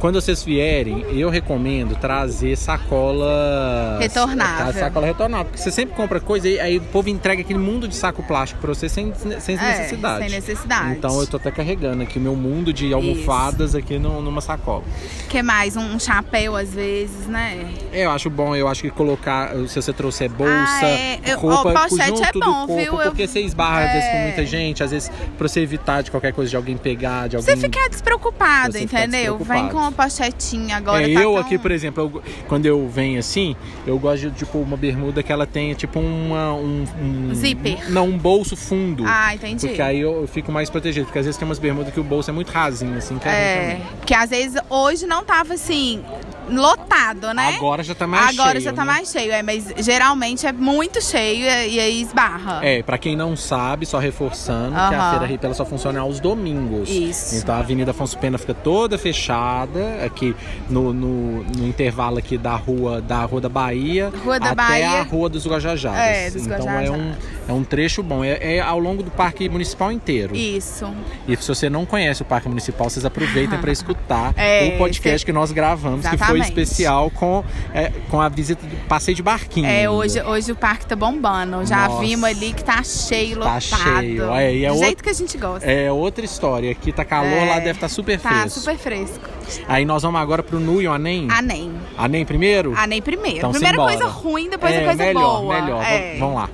Quando 0.00 0.18
vocês 0.18 0.42
vierem, 0.42 1.04
eu 1.12 1.28
recomendo 1.28 1.94
trazer 1.94 2.56
sacola... 2.56 3.98
Retornável. 4.00 4.72
Sacola 4.80 5.06
retornável. 5.06 5.44
Porque 5.44 5.58
você 5.62 5.70
sempre 5.70 5.94
compra 5.94 6.18
coisa 6.18 6.48
e 6.48 6.58
aí 6.58 6.78
o 6.78 6.80
povo 6.80 7.10
entrega 7.10 7.42
aquele 7.42 7.58
mundo 7.58 7.86
de 7.86 7.94
saco 7.94 8.22
plástico 8.22 8.60
pra 8.62 8.68
você 8.72 8.88
sem, 8.88 9.12
sem 9.40 9.56
É, 9.58 9.58
necessidade. 9.78 10.20
sem 10.24 10.30
necessidade. 10.30 10.92
Então 10.92 11.20
eu 11.20 11.26
tô 11.26 11.36
até 11.36 11.50
carregando 11.50 12.02
aqui 12.02 12.18
o 12.18 12.22
meu 12.22 12.34
mundo 12.34 12.72
de 12.72 12.94
almofadas 12.94 13.74
aqui 13.74 13.98
no- 13.98 14.22
numa 14.22 14.40
sacola. 14.40 14.82
que 15.28 15.42
mais? 15.42 15.76
Um 15.76 15.98
chapéu, 16.00 16.56
às 16.56 16.70
vezes, 16.72 17.26
né? 17.26 17.70
É, 17.92 18.06
eu 18.06 18.10
acho 18.10 18.30
bom, 18.30 18.56
eu 18.56 18.68
acho 18.68 18.80
que 18.80 18.90
colocar, 18.90 19.50
se 19.68 19.80
você 19.82 19.92
trouxer 19.92 20.30
bolsa, 20.30 20.50
Ah, 20.52 20.84
é. 20.88 21.20
Eu- 21.26 21.38
roupa, 21.38 21.72
pochete 21.88 22.08
junto 22.08 22.24
é 22.24 22.32
do 22.32 22.40
bom, 22.40 22.66
corpo, 22.66 22.76
viu? 22.76 23.00
Eu- 23.00 23.10
porque 23.10 23.26
você 23.28 23.40
esbarra 23.40 23.84
às 23.84 23.92
vezes 23.92 24.08
com 24.10 24.16
É. 24.16 24.22
muita 24.24 24.46
gente, 24.46 24.82
às 24.82 24.90
vezes 24.92 25.10
pra 25.36 25.46
você 25.46 25.60
evitar 25.60 26.02
de 26.02 26.10
qualquer 26.10 26.32
coisa 26.32 26.48
de 26.48 26.56
alguém 26.56 26.76
pegar, 26.78 27.28
de 27.28 27.36
alguém... 27.36 27.54
Você 27.54 27.60
ficar 27.60 27.88
despreocupado, 27.90 28.72
Você 28.72 28.80
ficar 28.80 29.00
entendeu? 29.00 29.36
despreocupado. 29.36 29.60
Vem 29.60 29.68
com 29.68 29.89
uma 29.90 30.04
pochetinha 30.04 30.76
agora. 30.76 31.02
é, 31.10 31.14
tá 31.14 31.20
eu 31.20 31.32
tão- 31.34 31.38
aqui, 31.38 31.58
por 31.58 31.70
exemplo, 31.70 32.10
eu- 32.14 32.22
quando 32.48 32.66
eu 32.66 32.88
venho 32.88 33.18
assim, 33.18 33.54
eu 33.86 33.98
gosto 33.98 34.30
de 34.30 34.38
tipo 34.38 34.58
uma 34.58 34.76
bermuda 34.76 35.22
que 35.22 35.32
ela 35.32 35.46
tenha 35.46 35.74
tipo 35.74 35.98
uma, 36.00 36.54
um, 36.54 36.84
um- 37.00 37.34
Zíper. 37.34 37.90
Não, 37.90 38.06
um 38.08 38.18
bolso 38.18 38.56
fundo. 38.56 39.04
Ah, 39.06 39.34
entendi. 39.34 39.66
Porque 39.66 39.82
aí 39.82 40.00
eu, 40.00 40.22
eu 40.22 40.28
fico 40.28 40.50
mais 40.52 40.70
protegido, 40.70 41.06
porque 41.06 41.18
às 41.18 41.24
vezes 41.26 41.38
tem 41.38 41.46
umas 41.46 41.58
bermudas 41.58 41.92
que 41.92 42.00
o 42.00 42.04
bolso 42.04 42.30
é 42.30 42.32
muito 42.32 42.50
rasinho, 42.50 42.96
assim, 42.96 43.18
que 43.18 43.28
é 43.28 43.30
É, 43.32 43.80
porque 43.98 44.14
às 44.14 44.30
vezes 44.30 44.60
hoje 44.68 45.06
não 45.06 45.24
tava 45.24 45.54
assim, 45.54 46.02
lotado, 46.50 47.32
né? 47.32 47.54
Agora 47.56 47.82
já 47.82 47.94
tá 47.94 48.06
mais 48.06 48.38
Agora 48.38 48.52
cheio, 48.52 48.62
já 48.62 48.72
tá 48.72 48.84
né? 48.84 48.92
mais 48.92 49.10
cheio, 49.10 49.32
é, 49.32 49.42
mas 49.42 49.72
geralmente 49.78 50.46
é 50.46 50.52
muito 50.52 51.02
cheio 51.02 51.46
e 51.46 51.70
e 51.70 51.80
aí 51.80 52.02
esbarra. 52.02 52.60
É, 52.62 52.82
pra 52.82 52.98
quem 52.98 53.16
não 53.16 53.36
sabe, 53.36 53.86
só 53.86 53.98
reforçando, 53.98 54.74
que 54.74 54.94
a. 54.94 55.10
Feira 55.10 55.32
Hip 55.32 55.44
ela 55.44 55.54
só 55.54 55.64
funciona 55.64 56.00
aos 56.00 56.20
domingos. 56.20 56.88
Isso. 56.88 57.36
Então 57.36 57.54
a 57.54 57.58
Avenida 57.58 57.92
Afonso 57.92 58.18
Pena 58.18 58.38
fica 58.38 58.54
toda 58.54 58.98
fechada, 58.98 60.04
aqui 60.04 60.34
no, 60.68 60.92
no, 60.92 61.42
no 61.44 61.66
intervalo 61.66 62.18
aqui 62.18 62.36
da 62.36 62.54
rua 62.56 63.00
da 63.00 63.24
Rua 63.24 63.40
da 63.40 63.48
Bahia 63.48 64.12
Rua 64.24 64.38
da 64.38 64.46
até 64.46 64.54
Bahia. 64.54 64.88
a 64.88 65.02
Rua 65.02 65.28
dos 65.28 65.46
Guajajaras. 65.46 65.98
É, 65.98 66.30
dos 66.30 66.46
então 66.46 66.68
é 66.70 66.90
um, 66.90 67.14
é 67.50 67.52
um 67.52 67.64
trecho 67.64 68.02
bom. 68.02 68.22
É, 68.24 68.56
é 68.56 68.60
ao 68.60 68.78
longo 68.78 69.02
do 69.02 69.10
Parque 69.10 69.48
Municipal 69.48 69.90
inteiro. 69.90 70.34
Isso. 70.36 70.86
E 71.26 71.36
se 71.36 71.48
você 71.48 71.68
não 71.68 71.84
conhece 71.84 72.22
o 72.22 72.24
Parque 72.24 72.48
Municipal, 72.48 72.88
vocês 72.88 73.04
aproveitem 73.04 73.58
para 73.58 73.70
escutar 73.72 74.32
É, 74.36 74.72
o 74.74 74.78
podcast 74.78 75.18
cê- 75.20 75.24
que 75.26 75.32
nós 75.32 75.50
gravamos, 75.52 76.00
que 76.02 76.16
foi 76.16 76.38
Exatamente. 76.38 76.44
especial 76.48 77.10
com, 77.10 77.44
é, 77.74 77.90
com 78.10 78.20
a 78.20 78.28
visita 78.28 78.64
do 78.66 78.76
passeio 78.88 79.14
de 79.16 79.22
barquinho. 79.22 79.66
É, 79.66 79.90
hoje, 79.90 80.22
hoje 80.22 80.52
o 80.52 80.56
parque 80.56 80.86
tá 80.86 80.94
bombando. 80.96 81.64
Já 81.66 81.88
Nossa. 81.88 82.00
vimos 82.00 82.24
ali 82.24 82.52
que 82.52 82.62
tá 82.64 82.82
cheio, 82.82 83.38
Tá 83.38 83.54
lotado. 83.54 83.60
cheio. 84.00 84.32
É, 84.32 84.54
e 84.54 84.64
é 84.64 84.68
Do 84.68 84.74
outro- 84.74 84.86
jeito 84.86 85.02
que 85.02 85.10
a 85.10 85.14
gente 85.14 85.36
gosta. 85.38 85.70
É 85.70 85.90
outra 85.90 86.24
história. 86.24 86.70
Aqui 86.70 86.92
tá 86.92 87.04
calor, 87.04 87.26
É, 87.28 87.44
lá 87.48 87.56
deve 87.58 87.72
estar 87.72 87.88
super 87.88 88.18
Tá 88.20 88.28
fresco. 88.30 88.60
super 88.60 88.78
fresco. 88.78 89.28
Aí 89.66 89.84
nós 89.84 90.02
vamos 90.02 90.20
agora 90.20 90.42
pro 90.42 90.60
Nu 90.60 90.80
e 90.80 90.86
o 90.86 90.92
Anem. 90.92 91.26
Anem. 91.30 91.72
Anem 91.98 92.24
primeiro? 92.24 92.72
Anem 92.76 93.02
primeiro. 93.02 93.38
Então, 93.38 93.50
Primeira 93.50 93.76
simbora. 93.76 93.96
coisa 93.98 94.08
ruim, 94.12 94.48
depois 94.48 94.72
é, 94.72 94.82
a 94.82 94.84
coisa 94.84 95.04
melhor, 95.04 95.40
boa. 95.42 95.60
Melhor, 95.60 95.82
É. 95.84 96.16
Vamos 96.18 96.34
lá. 96.36 96.48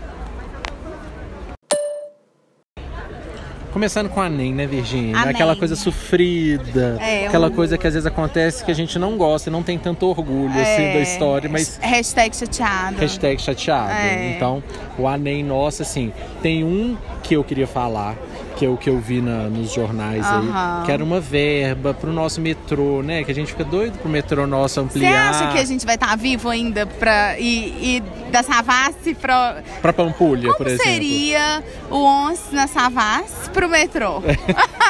Começando 3.77 4.09
com 4.09 4.23
a 4.23 4.31
NEM, 4.31 4.55
né, 4.55 4.67
Virgínia? 4.67 5.19
Aquela 5.21 5.55
coisa 5.55 5.77
sofrida, 5.77 6.97
É, 6.99 7.27
aquela 7.27 7.49
um- 7.49 7.51
coisa 7.51 7.77
que 7.77 7.87
às 7.87 7.93
vezes 7.93 8.07
acontece 8.07 8.65
que 8.65 8.71
a 8.71 8.75
gente 8.75 8.99
não 8.99 9.19
gosta 9.19 9.51
e 9.51 9.53
não 9.53 9.63
tem 9.63 9.79
tanto 9.79 10.07
orgulho 10.07 10.49
assim, 10.59 10.83
É. 10.83 10.93
da 10.95 11.01
história, 11.01 11.47
mas 11.47 11.77
Hashtag 11.83 12.35
chateado. 12.35 12.97
hashtag 12.99 13.39
chateado. 13.39 13.91
É. 13.93 14.33
Então, 14.35 14.63
o 14.99 15.07
ANEM 15.07 15.45
nosso, 15.45 15.83
assim, 15.83 16.11
tem 16.41 16.65
um 16.65 16.97
que 17.23 17.35
eu 17.37 17.45
queria 17.45 17.67
falar, 17.67 18.17
que 18.57 18.65
é 18.65 18.69
o 18.69 18.77
que 18.77 18.89
eu 18.91 18.99
vi 18.99 19.21
na- 19.21 19.49
nos 19.49 19.73
jornais 19.73 20.25
Aham. 20.25 20.79
aí, 20.81 20.87
que 20.87 20.93
era 20.93 21.05
uma 21.05 21.21
verba 21.21 21.93
pro 21.95 22.11
nosso 22.13 22.41
metrô, 22.41 23.03
né? 23.03 23.23
Que 23.23 23.31
a 23.31 23.35
gente 23.35 23.53
fica 23.53 23.63
doido 23.65 23.99
pro 23.99 24.09
metrô 24.09 24.47
nosso 24.47 24.75
Você 24.75 24.81
ampliar. 24.81 25.31
acha 25.31 25.53
que 25.53 25.59
a 25.59 25.65
gente 25.65 25.85
vai 25.85 25.95
estar 25.97 26.17
vivo 26.17 26.49
ainda 26.49 26.87
pra 26.87 27.39
ir, 27.39 28.03
da 28.33 28.43
Savassi 28.43 29.15
pra. 29.15 29.63
Pra 29.83 29.93
Pampulha, 29.93 30.49
por 30.49 30.57
Como 30.59 30.69
exemplo. 30.71 30.85
seria 30.93 31.63
o 31.91 31.97
11 31.97 32.41
na 32.53 32.67
Savassi 32.67 33.51
pro 33.53 33.69
metrô? 33.71 34.23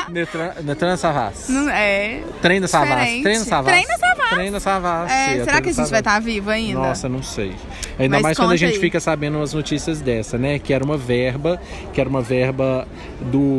Metrô, 0.09 0.41
na 0.87 0.97
Savassi. 0.97 1.51
Não 1.53 1.69
é. 1.69 2.21
Trem 2.41 2.61
da 2.61 2.69
Savassi. 2.69 3.23
Trem 3.23 3.39
da 3.39 3.45
Savassi. 3.45 3.71
Trem 3.77 3.87
da 3.87 3.97
Savassi. 3.99 4.35
Trem 4.35 4.53
da 4.53 4.61
Savassi. 4.61 5.13
É, 5.13 5.37
é, 5.39 5.45
será 5.45 5.61
que 5.61 5.69
a 5.69 5.73
gente 5.73 5.91
vai 5.91 6.01
estar 6.01 6.21
vivo 6.21 6.51
ainda? 6.51 6.79
Nossa, 6.81 7.09
não 7.09 7.23
sei. 7.23 7.53
Ainda 7.99 8.17
Mas 8.17 8.23
mais 8.23 8.37
quando 8.37 8.53
a 8.53 8.57
gente 8.57 8.75
aí. 8.75 8.81
fica 8.81 9.01
sabendo 9.01 9.39
umas 9.39 9.55
notícias 9.55 10.01
dessa, 10.01 10.37
né? 10.37 10.59
Que 10.59 10.73
era 10.73 10.85
uma 10.85 10.97
verba, 10.99 11.61
que 11.93 12.01
era 12.01 12.09
uma 12.11 12.21
verba 12.23 12.87
do 13.33 13.56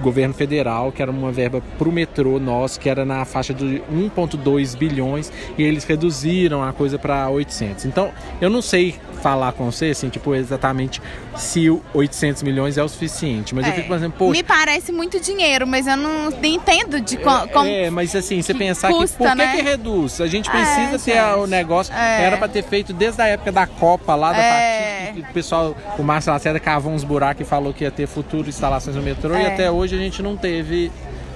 governo 0.00 0.34
federal, 0.34 0.90
que 0.92 1.00
era 1.02 1.10
uma 1.10 1.30
verba 1.32 1.62
pro 1.78 1.90
metrô 1.92 2.38
nosso, 2.38 2.78
que 2.80 2.88
era 2.88 3.04
na 3.04 3.24
faixa 3.24 3.54
de 3.54 3.82
1,2 3.92 4.76
bilhões, 4.76 5.32
e 5.56 5.62
eles 5.62 5.84
reduziram 5.84 6.62
a 6.62 6.72
coisa 6.72 6.98
para 6.98 7.28
800. 7.28 7.84
Então, 7.84 8.10
eu 8.40 8.50
não 8.50 8.60
sei 8.62 8.94
falar 9.22 9.52
com 9.52 9.70
você, 9.70 9.86
assim, 9.86 10.10
tipo, 10.10 10.34
exatamente 10.34 11.00
se 11.34 11.70
o 11.70 11.80
800 11.94 12.42
milhões 12.42 12.76
é 12.76 12.82
o 12.82 12.88
suficiente, 12.88 13.54
mas 13.54 13.64
eu 13.66 13.72
É. 13.72 13.74
fico 13.76 13.88
pensando, 13.88 14.12
poxa, 14.12 14.32
Me 14.32 14.42
parece 14.42 14.92
muito 14.92 15.18
dinheiro, 15.18 15.66
mas 15.66 15.86
eu 15.86 15.96
não 15.96 16.30
entendo 16.42 17.00
de 17.00 17.16
co- 17.16 17.48
como. 17.48 17.68
é, 17.68 17.88
mas 17.88 18.14
assim, 18.14 18.42
você 18.42 18.52
pensar 18.52 18.88
custa, 18.90 19.16
que 19.16 19.24
por 19.24 19.30
que, 19.30 19.34
né? 19.34 19.56
que 19.56 19.62
reduz? 19.62 20.20
A 20.20 20.26
gente 20.26 20.48
É, 20.50 20.52
precisa 20.52 20.98
ter 20.98 21.18
a- 21.18 21.36
o 21.36 21.40
gente. 21.42 21.50
negócio. 21.50 21.94
É. 21.94 22.24
Era 22.24 22.36
pra 22.36 22.48
ter 22.48 22.62
feito 22.64 22.92
desde 22.92 23.22
a 23.22 23.26
época 23.26 23.50
da 23.50 23.66
Copa 23.66 24.14
lá 24.14 24.32
da 24.32 24.38
É. 24.38 24.73
que 25.22 25.30
o 25.30 25.32
pessoal, 25.32 25.76
o 25.98 26.02
Márcio 26.02 26.32
Lacerda 26.32 26.58
cavou 26.60 26.92
uns 26.92 27.04
buracos 27.04 27.42
e 27.42 27.44
falou 27.44 27.72
que 27.72 27.84
ia 27.84 27.90
ter 27.90 28.06
futuro 28.06 28.48
instalações 28.48 28.96
no 28.96 29.02
metrô 29.02 29.34
e 29.36 29.42
É. 29.42 29.46
até 29.52 29.70
hoje 29.70 29.94
a 29.94 29.98
gente 29.98 30.22
não 30.22 30.36
teve 30.36 30.90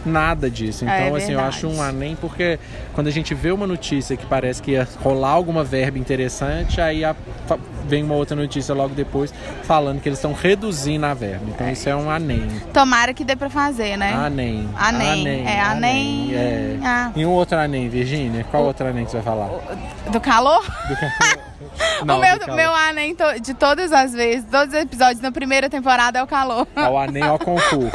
nada 0.04 0.50
disso. 0.50 0.84
Então, 0.84 0.94
É 0.96 1.08
assim, 1.16 1.32
eu 1.32 1.40
acho 1.40 1.68
um 1.68 1.80
anem 1.82 2.16
porque 2.16 2.58
quando 2.94 3.06
a 3.08 3.10
gente 3.10 3.34
vê 3.34 3.50
uma 3.50 3.66
notícia 3.66 4.16
que 4.16 4.26
parece 4.26 4.62
que 4.62 4.72
ia 4.72 4.86
rolar 5.02 5.30
alguma 5.30 5.62
verba 5.64 5.98
interessante, 5.98 6.80
aí 6.80 7.04
a- 7.04 7.14
vem 7.86 8.02
uma 8.04 8.14
outra 8.14 8.36
notícia 8.36 8.74
logo 8.74 8.94
depois 8.94 9.32
falando 9.62 10.00
que 10.00 10.08
eles 10.08 10.18
estão 10.18 10.32
reduzindo 10.32 11.06
a 11.06 11.14
verba. 11.14 11.44
Então, 11.48 11.70
isso 11.70 11.88
é 11.88 11.96
um 11.96 12.10
anem. 12.10 12.46
Tomara 12.72 13.12
que 13.14 13.24
dê 13.24 13.34
pra 13.36 13.48
fazer, 13.50 13.96
né? 13.96 14.12
Anem. 14.12 14.68
Anem. 14.76 15.46
É, 15.46 15.60
anem. 15.60 16.34
É. 16.34 16.76
Ah. 16.84 17.10
E 17.16 17.24
um 17.24 17.30
outro 17.30 17.56
anem, 17.58 17.88
Virgínia? 17.88 18.44
Qual 18.50 18.64
outro 18.64 18.86
anem 18.86 19.04
que 19.04 19.10
você 19.10 19.18
vai 19.20 19.24
falar? 19.34 19.48
Do 20.10 20.20
calor? 20.20 20.64
Não, 22.04 22.18
o 22.18 22.20
meu, 22.20 22.34
do 22.38 22.46
calor. 22.46 22.56
meu 22.56 22.74
anem 22.74 23.14
to- 23.14 23.40
de 23.40 23.52
todas 23.54 23.92
as 23.92 24.12
vezes, 24.12 24.44
todos 24.50 24.72
os 24.74 24.80
episódios 24.80 25.20
na 25.20 25.32
primeira 25.32 25.68
temporada 25.68 26.18
é 26.18 26.22
o 26.22 26.26
calor. 26.26 26.66
É 26.76 26.88
o 26.88 26.96
anem 26.96 27.22
ao 27.22 27.38
concurso. 27.40 27.90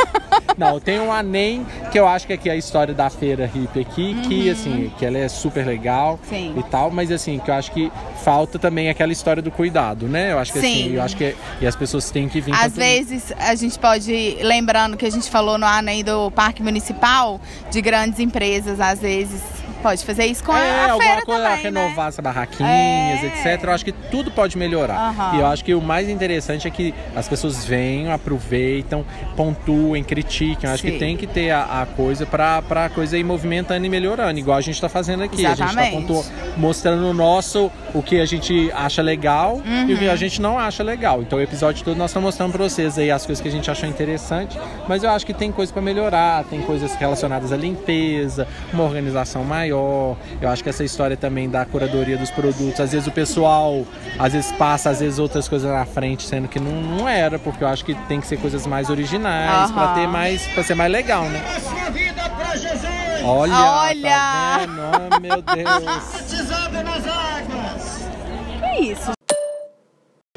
Não, 0.57 0.79
tem 0.79 0.99
um 0.99 1.11
anem 1.11 1.65
que 1.91 1.99
eu 1.99 2.07
acho 2.07 2.27
que 2.27 2.33
aqui 2.33 2.49
é 2.49 2.53
a 2.53 2.55
história 2.55 2.93
da 2.93 3.09
feira 3.09 3.45
hippie 3.45 3.79
aqui, 3.79 4.15
que 4.27 4.49
assim, 4.49 4.91
que 4.97 5.05
ela 5.05 5.17
é 5.17 5.27
super 5.27 5.65
legal 5.65 6.19
Uhum. 6.23 6.29
Sim. 6.29 6.53
e 6.57 6.63
tal, 6.63 6.91
mas 6.91 7.11
assim, 7.11 7.39
que 7.39 7.49
eu 7.49 7.55
acho 7.55 7.71
que 7.71 7.91
falta 8.23 8.57
também 8.59 8.89
aquela 8.89 9.11
história 9.11 9.41
do 9.41 9.51
cuidado, 9.51 10.07
né? 10.07 10.31
Eu 10.31 10.39
acho 10.39 10.53
que 10.53 10.59
assim, 10.59 10.83
Sim. 10.89 10.93
eu 10.95 11.01
acho 11.01 11.15
que 11.17 11.35
e 11.61 11.67
as 11.67 11.75
pessoas 11.75 12.09
têm 12.11 12.27
que 12.29 12.39
vir 12.41 12.53
Às 12.53 12.75
vezes 12.75 13.31
a 13.37 13.55
gente 13.55 13.77
pode, 13.79 14.37
lembrando 14.41 14.95
que 14.97 15.05
a 15.05 15.09
gente 15.11 15.29
falou 15.29 15.57
no 15.57 15.65
ANEM 15.65 16.03
do 16.03 16.29
Parque 16.31 16.61
Municipal, 16.61 17.39
de 17.71 17.81
grandes 17.81 18.19
empresas, 18.19 18.79
às 18.79 18.99
vezes 18.99 19.41
pode 19.83 20.03
fazer 20.05 20.25
isso 20.25 20.43
com 20.43 20.55
é, 20.55 20.59
a, 20.71 20.85
a 20.87 20.91
alguma 20.93 21.21
coisa, 21.21 21.43
também, 21.43 21.61
renovar 21.63 21.95
né? 21.97 22.07
as 22.07 22.19
barraquinhas, 22.19 23.23
É. 23.23 23.25
etc. 23.51 23.63
Eu 23.65 23.71
acho 23.71 23.85
que 23.85 23.91
tudo 23.91 24.31
pode 24.31 24.57
melhorar. 24.57 25.09
Aham. 25.09 25.35
E 25.35 25.39
eu 25.41 25.45
acho 25.45 25.63
que 25.63 25.75
o 25.75 25.81
mais 25.81 26.09
interessante 26.09 26.67
é 26.67 26.71
que 26.71 26.93
as 27.15 27.27
pessoas 27.27 27.63
venham, 27.65 28.11
aproveitam, 28.11 29.05
pontuem, 29.35 30.03
critiquem. 30.03 30.67
Eu 30.69 30.73
acho 30.73 30.83
que 30.83 30.91
Sim. 30.93 30.97
tem 30.97 31.17
que 31.17 31.27
ter 31.27 31.51
a, 31.51 31.81
a 31.81 31.85
coisa 31.85 32.25
pra, 32.25 32.61
pra 32.61 32.89
coisa 32.89 33.17
ir 33.17 33.23
movimentando 33.23 33.85
e 33.85 33.89
melhorando, 33.89 34.39
igual 34.39 34.57
a 34.57 34.61
gente 34.61 34.79
tá 34.79 34.87
fazendo 34.89 35.23
aqui. 35.23 35.45
A 35.45 35.49
gente 35.53 35.61
Exatamente. 35.63 36.07
tá 36.07 36.13
pontu- 36.13 36.25
mostrando 36.57 37.05
o 37.09 37.13
nosso, 37.13 37.69
o 37.93 38.01
que 38.01 38.19
a 38.19 38.25
gente 38.25 38.71
acha 38.73 39.01
legal 39.01 39.61
e 39.87 39.93
o 39.93 39.97
que 39.97 40.05
Uhum. 40.05 40.11
a 40.11 40.15
gente 40.15 40.41
não 40.41 40.57
acha 40.57 40.81
legal. 40.83 41.21
Então 41.21 41.37
o 41.37 41.41
episódio 41.41 41.83
todo 41.83 41.97
nós 41.97 42.09
estamos 42.11 42.27
mostrando 42.27 42.51
pra 42.53 42.63
vocês 42.63 42.97
aí 42.97 43.11
as 43.11 43.25
coisas 43.25 43.41
que 43.41 43.47
a 43.47 43.51
gente 43.51 43.69
achou 43.69 43.87
interessante, 43.89 44.57
mas 44.87 45.03
eu 45.03 45.09
acho 45.09 45.25
que 45.25 45.33
tem 45.33 45.51
coisa 45.51 45.73
pra 45.73 45.81
melhorar, 45.81 46.43
tem 46.45 46.61
coisas 46.61 46.95
relacionadas 46.95 47.51
à 47.51 47.57
limpeza, 47.57 48.47
uma 48.71 48.83
organização 48.83 49.43
maior. 49.43 49.72
Eu 50.41 50.49
acho 50.49 50.63
que 50.63 50.69
essa 50.69 50.83
história 50.83 51.15
também 51.17 51.49
da 51.49 51.65
curadoria 51.65 52.17
dos 52.17 52.31
produtos, 52.31 52.79
às 52.79 52.91
vezes 52.91 53.07
o 53.07 53.11
pessoal 53.11 53.85
às 54.19 54.33
vezes 54.33 54.51
passa 54.53 54.89
às 54.89 54.99
vezes 54.99 55.19
outras 55.19 55.47
coisas 55.47 55.69
na 55.71 55.85
frente, 55.85 56.23
sendo 56.23 56.47
que 56.47 56.59
não, 56.59 56.71
não 56.71 57.09
era, 57.09 57.37
porque 57.39 57.63
eu 57.63 57.67
acho 57.67 57.83
que 57.85 57.95
tem 58.07 58.19
que 58.21 58.27
ser 58.27 58.37
coisas 58.37 58.65
mais 58.67 58.89
originais 58.89 59.71
pra 59.71 59.83
Aham. 59.83 59.95
ter 59.95 60.07
mais, 60.07 60.45
para 60.47 60.63
ser 60.63 60.75
mais 60.75 60.91
legal, 60.91 61.23
né? 61.25 61.41
Olha, 63.25 63.53
Olha! 63.53 64.09
tá 64.09 64.57
vendo? 64.59 64.81
Ah, 64.81 65.19
meu 65.19 65.41
Deus. 65.41 65.83
Que 68.75 68.81
isso? 68.91 69.11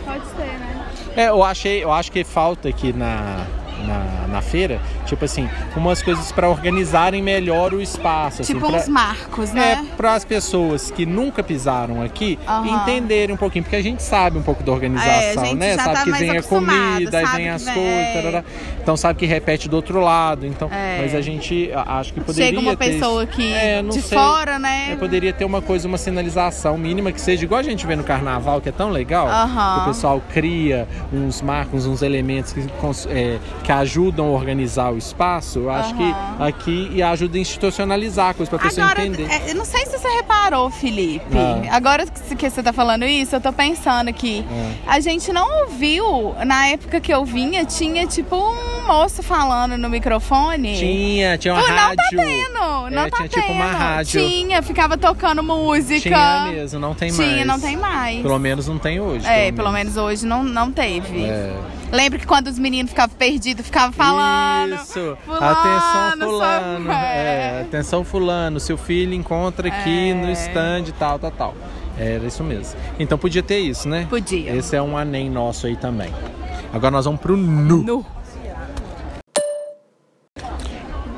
Pode 0.05 0.25
ser, 0.37 0.59
né? 0.59 0.87
É, 1.17 1.29
eu 1.29 1.43
achei, 1.43 1.83
eu 1.83 1.91
acho 1.93 2.13
que 2.13 2.23
falta 2.23 2.69
aqui 2.69 2.93
na, 2.93 3.45
na, 3.87 4.27
na 4.29 4.43
feira, 4.43 4.81
tipo 5.07 5.25
assim, 5.25 5.49
umas 5.77 6.03
coisas 6.03 6.31
pra 6.33 6.49
organizarem 6.49 7.23
melhor 7.23 7.73
o 7.73 7.81
espaço. 7.81 8.43
assim, 8.43 8.55
Tipo 8.55 8.69
pra- 8.69 8.79
uns 8.79 8.89
marcos, 8.89 9.51
É, 9.51 9.55
né? 9.55 9.87
para 9.97 10.15
as 10.15 10.25
pessoas 10.25 10.91
que 10.91 11.07
nunca 11.07 11.43
pisaram 11.43 12.03
aqui 12.03 12.39
Aham. 12.47 12.67
entenderem 12.83 13.35
um 13.35 13.39
pouquinho, 13.39 13.63
porque 13.65 13.77
a 13.77 13.83
gente 13.83 14.03
sabe 14.03 14.39
um 14.39 14.43
pouco 14.43 14.63
da 14.63 14.73
organização, 14.73 15.45
É, 15.45 15.55
né? 15.55 15.77
sabe 15.77 15.95
tá 15.95 16.05
que 16.05 16.11
vem 16.13 16.37
a 16.37 16.43
comida, 16.43 17.19
aí 17.19 17.27
vem 17.37 17.49
as 17.51 17.65
vem- 17.65 17.75
coisas, 17.75 17.93
é. 17.93 18.13
tarará. 18.15 18.45
então 18.83 18.97
sabe 18.97 19.19
que 19.19 19.27
repete 19.27 19.69
do 19.69 19.77
outro 19.77 20.01
lado. 20.01 20.47
Então, 20.47 20.69
É. 20.73 20.99
mas 21.01 21.15
a 21.15 21.21
gente 21.21 21.71
acho 21.75 22.13
que 22.13 22.21
poderia 22.21 22.49
Chega 22.51 22.61
uma 22.61 22.77
pessoa 22.77 23.23
aqui 23.23 23.53
É, 23.53 23.83
de 23.83 24.01
sei. 24.03 24.19
fora, 24.19 24.59
né? 24.59 24.93
É, 24.93 24.97
poderia 24.97 25.33
ter 25.33 25.45
uma 25.45 25.61
coisa, 25.63 25.87
uma 25.89 25.99
sinalização 25.99 26.77
mínima 26.79 27.13
que 27.13 27.21
seja 27.21 27.45
igual 27.45 27.61
a 27.61 27.63
gente 27.63 27.87
vê 27.87 27.95
no 27.97 28.05
carnaval, 28.05 28.61
que 28.61 28.69
é 28.69 28.73
tão 28.73 28.91
legal. 28.91 29.27
Aham. 29.29 29.75
que 29.77 29.81
O 29.81 29.85
pessoal 29.87 30.23
cria 30.33 30.87
uns 31.13 31.41
marcos, 31.43 31.87
uns 31.87 32.03
elementos 32.03 32.53
que, 32.53 32.61
é, 33.09 33.39
que 33.63 33.73
ajudam 33.79 34.27
a 34.27 34.31
organizar 34.31 34.93
o 34.93 34.99
espaço. 34.99 35.59
Eu 35.61 35.71
acho 35.71 35.95
Aham. 35.95 35.99
que 36.37 36.43
aqui 36.43 36.91
e 36.93 37.03
ajuda 37.03 37.37
a 37.37 37.41
institucionalizar 37.41 38.31
a 38.31 38.35
coisa 38.35 38.51
para 38.51 38.59
a 38.59 38.63
pessoa 38.69 38.87
Agora, 38.87 39.07
entender. 39.07 39.31
é, 39.31 39.51
eu 39.51 39.55
não 39.55 39.65
sei 39.65 39.87
se 39.87 39.99
você 39.99 40.09
reparou, 40.09 40.71
Felipe. 40.71 41.25
Ah. 41.37 41.77
Agora 41.77 42.07
que 42.07 42.37
que 42.37 42.51
você 42.51 42.63
tá 42.63 42.73
falando 42.73 43.05
isso, 43.05 43.35
eu 43.37 43.41
tô 43.41 43.53
pensando 43.53 44.09
aqui. 44.09 44.45
Ah. 44.87 44.95
A 44.95 45.01
gente 45.01 45.33
não 45.33 45.63
ouviu, 45.63 46.35
na 46.47 46.69
época 46.69 47.01
que 47.01 47.13
eu 47.13 47.25
vinha, 47.25 47.65
tinha 47.65 48.07
tipo 48.07 48.37
um 48.37 48.87
moço 48.87 49.23
falando 49.23 49.77
no 49.77 49.89
microfone. 49.89 50.77
Tinha, 50.77 51.37
tinha 51.39 51.55
uma 51.55 51.63
Pô, 51.63 51.69
não 51.69 51.77
rádio. 51.77 51.97
tá 51.97 52.05
tendo, 52.11 52.91
não 52.91 53.03
É, 53.03 53.11
tá 53.11 53.17
tinha 53.17 53.29
tipo 53.29 53.53
uma 53.53 53.67
tendo. 53.67 53.77
rádio. 53.79 54.21
Tinha, 54.29 54.63
ficava 54.63 54.97
tocando 54.99 55.43
música. 55.43 56.01
Tinha 56.01 56.47
mesmo, 56.53 56.79
não 56.79 56.95
tem 56.95 57.13
mais. 57.13 57.31
Tinha, 57.31 57.45
não 57.45 57.61
tem 57.61 57.77
mais. 57.77 58.23
Pelo 58.23 58.39
menos 58.39 58.69
não 58.69 58.79
tem 58.79 59.01
hoje. 59.01 59.27
É, 59.27 59.51
pelo 59.53 59.71
menos 59.73 59.97
hoje 59.97 60.25
não, 60.27 60.43
não 60.45 60.71
teve. 60.71 61.25
É. 61.25 61.53
Lembra 61.93 62.19
que 62.19 62.27
quando 62.27 62.49
os 62.49 62.59
meninos 62.59 62.91
ficavam 62.91 63.17
perdidos, 63.17 63.67
ficavam 63.67 63.93
falando. 63.93 64.75
Isso. 64.75 65.17
Fulano, 65.25 65.47
atenção 65.47 66.29
fulano. 66.29 66.91
É, 66.93 67.61
atenção 67.63 68.05
fulano, 68.05 68.61
seu 68.61 68.77
filho 68.77 69.15
encontra 69.15 69.69
aqui 69.69 70.11
É. 70.11 70.15
no 70.15 70.31
stand 70.33 70.85
tal, 70.99 71.19
tal, 71.19 71.31
tal. 71.31 71.55
Era 71.99 72.27
isso 72.27 72.45
mesmo. 72.45 72.79
Então 72.99 73.17
podia 73.17 73.43
ter 73.43 73.59
isso, 73.61 73.89
né? 73.89 74.07
Podia. 74.11 74.55
Esse 74.55 74.77
é 74.77 74.83
um 74.83 74.99
anem 74.99 75.31
nosso 75.31 75.67
aí 75.67 75.77
também. 75.77 76.13
Agora 76.73 76.91
nós 76.91 77.05
vamos 77.07 77.21
pro 77.21 77.37
nu. 77.37 77.79
Nu. 77.83 78.07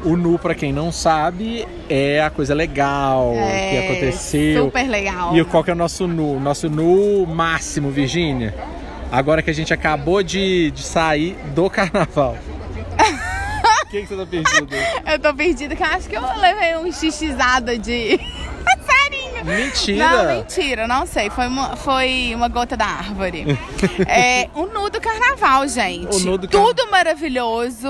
O 0.04 0.16
nu, 0.16 0.38
pra 0.38 0.54
quem 0.54 0.72
não 0.72 0.92
sabe, 0.92 1.66
é 1.88 2.22
a 2.22 2.30
coisa 2.30 2.54
legal 2.54 3.32
É, 3.34 3.70
que 3.70 3.78
aconteceu. 3.78 4.64
Super 4.66 4.88
legal. 4.88 5.36
E 5.36 5.44
qual 5.44 5.64
que 5.64 5.70
é 5.70 5.72
o 5.72 5.76
nosso 5.76 6.06
nu? 6.06 6.38
Nosso 6.38 6.70
nu 6.70 7.26
máximo, 7.26 7.90
Virgínia. 7.90 8.54
Agora 9.10 9.42
que 9.42 9.50
a 9.50 9.54
gente 9.54 9.72
acabou 9.72 10.22
de, 10.22 10.70
de 10.70 10.82
sair 10.82 11.36
do 11.54 11.68
carnaval. 11.70 12.36
O 13.82 13.86
que, 13.90 14.02
que 14.02 14.06
você 14.06 14.16
tá 14.16 14.26
perdido? 14.26 14.68
Eu 15.10 15.18
tô 15.18 15.34
perdida, 15.34 15.74
que 15.74 15.82
eu 15.82 15.86
acho 15.86 16.08
que 16.08 16.16
eu 16.16 16.22
levei 16.40 16.76
um 16.76 16.92
xixizada 16.92 17.78
de. 17.78 18.18
Mentira! 19.44 20.08
Não, 20.08 20.34
mentira, 20.34 20.88
não 20.88 21.06
sei. 21.06 21.30
Foi 21.30 21.46
uma, 21.46 21.76
foi 21.76 22.32
uma 22.34 22.48
gota 22.48 22.76
da 22.76 22.84
árvore. 22.84 23.46
é, 24.06 24.48
o 24.54 24.66
nu 24.66 24.90
do 24.90 25.00
carnaval, 25.00 25.66
gente. 25.68 26.16
O 26.16 26.20
nu 26.20 26.36
do 26.38 26.48
car- 26.48 26.60
Tudo 26.62 26.90
maravilhoso. 26.90 27.88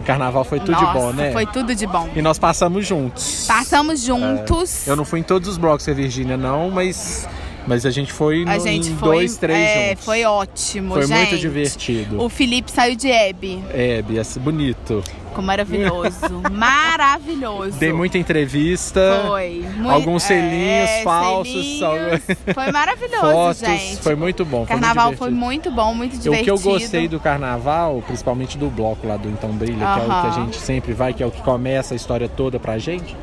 O 0.00 0.04
carnaval 0.04 0.44
foi 0.44 0.60
tudo 0.60 0.72
Nossa, 0.72 0.86
de 0.86 0.92
bom, 0.92 1.12
né? 1.12 1.32
Foi 1.32 1.46
tudo 1.46 1.74
de 1.74 1.86
bom. 1.86 2.08
E 2.14 2.20
nós 2.22 2.38
passamos 2.38 2.86
juntos. 2.86 3.44
Passamos 3.48 4.02
juntos. 4.02 4.86
Eu 4.86 4.94
não 4.94 5.04
fui 5.04 5.20
em 5.20 5.22
todos 5.22 5.48
os 5.48 5.56
blocos 5.56 5.84
que 5.84 5.90
a 5.90 5.94
Virgínia 5.94 6.36
não, 6.36 6.70
mas 6.70 7.26
Mas 7.66 7.86
a 7.86 7.90
gente 7.90 8.12
foi 8.12 8.44
no, 8.44 8.50
A 8.50 8.58
gente 8.58 8.90
em 8.90 8.96
foi. 8.96 9.08
dois, 9.08 9.36
três 9.36 9.58
é, 9.58 9.88
juntos. 9.90 10.04
foi 10.04 10.24
ótimo, 10.24 10.94
Foi 10.94 11.06
gente. 11.06 11.16
muito 11.18 11.38
divertido. 11.38 12.22
O 12.22 12.28
Felipe 12.28 12.70
saiu 12.70 12.94
de 12.94 13.10
Hebe. 13.10 13.62
É, 13.70 14.02
Bia, 14.02 14.22
bonito. 14.40 15.02
Ficou 15.28 15.42
maravilhoso. 15.44 16.42
maravilhoso. 16.52 17.78
Dei 17.78 17.92
muita 17.92 18.18
entrevista. 18.18 19.24
Foi. 19.26 19.64
Muito, 19.76 19.90
Alguns 19.90 20.22
selinhos 20.22 20.88
é, 20.90 21.02
falsos. 21.02 21.52
selinhos. 21.52 22.22
Foi 22.54 22.70
maravilhoso, 22.70 23.20
Fotos. 23.32 23.58
gente. 23.60 23.96
Foi 23.96 24.14
muito 24.14 24.44
bom. 24.44 24.58
Foi 24.58 24.66
Carnaval 24.66 25.06
muito 25.06 25.18
foi 25.18 25.30
muito 25.30 25.70
bom, 25.70 25.94
muito 25.94 26.14
O 26.16 26.18
divertido. 26.18 26.44
que 26.44 26.50
eu 26.50 26.58
gostei 26.72 27.08
do 27.08 27.18
carnaval, 27.18 28.02
principalmente 28.06 28.56
do 28.56 28.68
bloco 28.68 29.06
lá 29.08 29.16
do 29.16 29.28
Então 29.28 29.50
Brilha, 29.50 29.76
que 29.78 30.00
é 30.00 30.04
o 30.04 30.06
que 30.06 30.26
a 30.26 30.30
gente 30.44 30.56
sempre 30.56 30.92
vai, 30.92 31.12
que 31.12 31.22
é 31.22 31.26
o 31.26 31.30
que 31.30 31.42
começa 31.42 31.94
a 31.94 31.96
história 31.96 32.28
toda 32.28 32.60
pra 32.60 32.78
gente, 32.78 33.16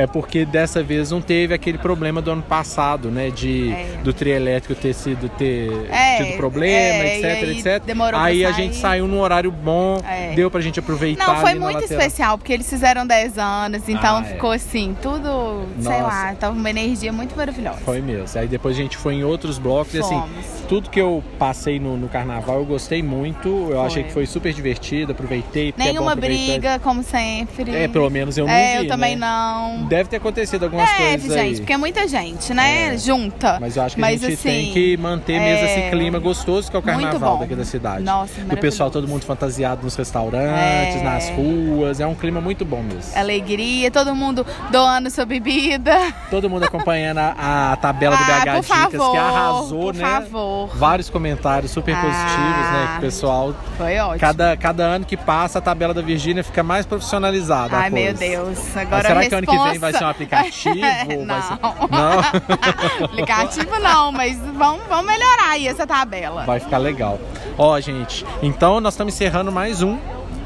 é 0.00 0.06
porque 0.06 0.44
dessa 0.44 0.82
vez 0.82 1.10
não 1.10 1.20
teve 1.20 1.52
aquele 1.54 1.78
problema 1.78 2.20
do 2.22 2.30
ano 2.30 2.42
passado, 2.42 3.10
né? 3.10 3.30
De 3.30 3.70
É. 3.72 3.86
do 4.02 4.12
trio 4.12 4.34
elétrico 4.34 4.74
ter 4.80 4.92
sido 4.94 5.28
ter 5.28 5.70
É, 5.90 6.24
tido 6.24 6.36
problema, 6.36 7.04
é, 7.04 7.16
etc, 7.18 7.24
aí 7.48 7.58
etc. 7.58 7.82
demorou 7.84 8.18
aí 8.20 8.44
a 8.44 8.52
gente 8.52 8.76
saiu 8.76 9.06
num 9.06 9.20
horário 9.20 9.50
bom, 9.50 10.00
É. 10.08 10.34
deu 10.34 10.50
pra 10.50 10.60
gente 10.60 10.78
aproveitar. 10.80 11.26
Não, 11.26 11.36
foi 11.40 11.54
muito 11.54 11.84
especial, 11.84 12.36
porque 12.38 12.52
eles 12.52 12.68
fizeram 12.68 13.06
10 13.06 13.38
anos, 13.38 13.88
então 13.88 14.18
Ah, 14.18 14.20
é. 14.22 14.24
ficou 14.24 14.52
assim, 14.52 14.96
tudo, 15.02 15.64
sei 15.80 15.92
Nossa. 15.92 16.02
lá, 16.02 16.34
tava 16.38 16.54
uma 16.56 16.70
energia 16.70 17.12
muito 17.12 17.36
maravilhosa. 17.36 17.78
Foi 17.84 18.00
mesmo. 18.00 18.38
Aí 18.40 18.46
depois 18.48 18.76
a 18.76 18.80
gente 18.80 18.96
foi 18.96 19.14
em 19.14 19.24
outros 19.24 19.58
blocos 19.58 19.94
e 19.94 19.98
assim, 20.00 20.10
Fomos. 20.20 20.59
Tudo 20.70 20.88
que 20.88 21.00
eu 21.00 21.20
passei 21.36 21.80
no, 21.80 21.96
no 21.96 22.08
carnaval 22.08 22.58
eu 22.58 22.64
gostei 22.64 23.02
muito. 23.02 23.48
Eu 23.48 23.76
Foi. 23.78 23.86
achei 23.86 24.02
que 24.04 24.12
foi 24.12 24.24
super 24.24 24.52
divertido, 24.52 25.10
aproveitei. 25.10 25.70
é 25.70 25.82
Nenhuma 25.84 26.12
aproveitar. 26.12 26.52
briga, 26.52 26.78
como 26.78 27.02
sempre. 27.02 27.74
É, 27.74 27.88
pelo 27.88 28.08
menos 28.08 28.38
eu 28.38 28.46
não 28.46 28.52
É, 28.52 28.78
vi, 28.78 28.84
eu 28.84 28.88
também 28.88 29.16
né? 29.16 29.26
não. 29.26 29.86
Deve 29.86 30.08
ter 30.08 30.16
acontecido 30.18 30.62
algumas 30.62 30.88
Deve, 30.88 31.02
coisas 31.26 31.32
gente, 31.32 31.54
aí. 31.54 31.56
porque 31.56 31.72
é 31.72 31.76
muita 31.76 32.06
gente, 32.06 32.54
né? 32.54 32.94
É. 32.94 32.98
Junta. 32.98 33.58
Mas 33.60 33.76
eu 33.76 33.82
acho 33.82 33.96
que 33.96 34.00
Mas, 34.00 34.22
a 34.22 34.28
gente 34.28 34.34
assim, 34.38 34.48
tem 34.48 34.72
que 34.72 34.96
manter 34.96 35.40
mesmo 35.40 35.66
é, 35.66 35.80
esse 35.80 35.90
clima 35.90 36.20
gostoso 36.20 36.70
que 36.70 36.76
é 36.76 36.78
o 36.78 36.82
carnaval 36.82 37.38
daqui 37.38 37.56
da 37.56 37.64
cidade. 37.64 38.04
Nossa, 38.04 38.40
Do 38.40 38.56
pessoal 38.56 38.92
todo 38.92 39.08
mundo 39.08 39.24
fantasiado 39.24 39.82
nos 39.82 39.96
restaurantes, 39.96 41.00
É. 41.00 41.02
nas 41.02 41.28
ruas. 41.30 41.98
É 41.98 42.06
um 42.06 42.14
clima 42.14 42.40
muito 42.40 42.64
bom 42.64 42.80
mesmo. 42.80 43.10
Alegria, 43.18 43.90
todo 43.90 44.14
mundo 44.14 44.46
doando 44.70 45.10
sua 45.10 45.24
bebida. 45.26 45.98
Todo 46.30 46.48
mundo 46.48 46.62
acompanhando 46.62 47.18
a, 47.18 47.72
a 47.72 47.76
tabela 47.76 48.16
do 48.16 48.22
Ah, 48.22 48.26
BH 48.26 48.30
por 48.44 48.60
Dicas, 48.60 48.66
favor, 48.66 49.10
que 49.10 49.16
arrasou, 49.18 49.80
por 49.80 49.94
né? 49.94 50.04
favor. 50.04 50.59
Vários 50.66 51.08
comentários 51.10 51.70
super 51.72 51.94
Ah. 51.94 52.00
positivos, 52.00 52.70
né? 52.72 52.88
Que 52.92 52.98
o 52.98 53.00
pessoal. 53.00 53.54
Foi 53.76 53.98
ótimo. 53.98 54.18
Cada, 54.20 54.56
cada 54.56 54.82
ano 54.84 55.04
que 55.04 55.16
passa, 55.16 55.58
a 55.58 55.62
tabela 55.62 55.92
da 55.94 56.02
Virgínia 56.02 56.42
fica 56.44 56.62
mais 56.62 56.86
profissionalizada. 56.86 57.76
Ai, 57.76 57.90
meu. 57.90 58.14
Deus. 58.14 58.58
Mas 58.58 58.76
Agora 58.76 59.08
será 59.08 59.20
a 59.20 59.28
que 59.28 59.34
ano 59.34 59.46
que 59.46 59.58
vem 59.70 59.78
vai 59.78 59.92
ser 59.92 60.04
um 60.04 60.08
aplicativo? 60.08 60.76
Não. 61.26 61.42
ser- 61.42 61.58
Não? 61.90 63.04
aplicativo 63.04 63.78
não, 63.80 64.12
mas 64.12 64.36
vamos, 64.56 64.82
vamos 64.88 65.06
melhorar 65.06 65.50
aí 65.50 65.66
essa 65.68 65.86
tabela. 65.86 66.44
Vai 66.44 66.60
ficar 66.60 66.78
legal. 66.78 67.18
Ó, 67.58 67.78
gente, 67.80 68.24
então 68.42 68.80
nós 68.80 68.94
estamos 68.94 69.14
encerrando 69.14 69.50
mais 69.52 69.82
um 69.82 69.98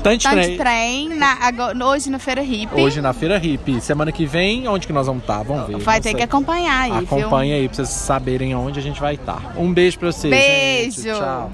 Tanto 0.05 0.29
Trem. 0.29 0.57
trem, 0.59 1.09
na- 1.09 1.38
agora- 1.40 1.87
hoje 1.87 2.11
no 2.11 2.19
Feira 2.19 2.43
Hip. 2.43 2.69
Hoje 2.79 3.01
na 3.01 3.14
Feira 3.14 3.38
Hip. 3.43 3.81
Semana 3.81 4.12
que 4.12 4.27
vem, 4.27 4.69
onde 4.69 4.87
que 4.87 4.93
nós 4.93 5.07
vamos 5.07 5.23
estar? 5.23 5.43
Vamos 5.43 5.67
ver. 5.67 5.79
Vai 5.79 5.99
ter 5.99 6.11
sei. 6.11 6.14
que 6.19 6.23
acompanhar 6.23 6.79
aí, 6.83 6.90
viu? 7.07 7.19
Acompanha 7.19 7.57
aí 7.57 7.67
pra 7.67 7.77
vocês 7.77 7.88
saberem 7.88 8.55
onde 8.55 8.79
a 8.79 8.83
gente 8.83 9.01
vai 9.01 9.14
estar. 9.14 9.55
Um 9.57 9.73
beijo 9.73 9.99
pra 9.99 10.12
vocês. 10.12 10.31
Beijo. 10.33 11.03
Gente. 11.03 11.19
Tchau. 11.19 11.51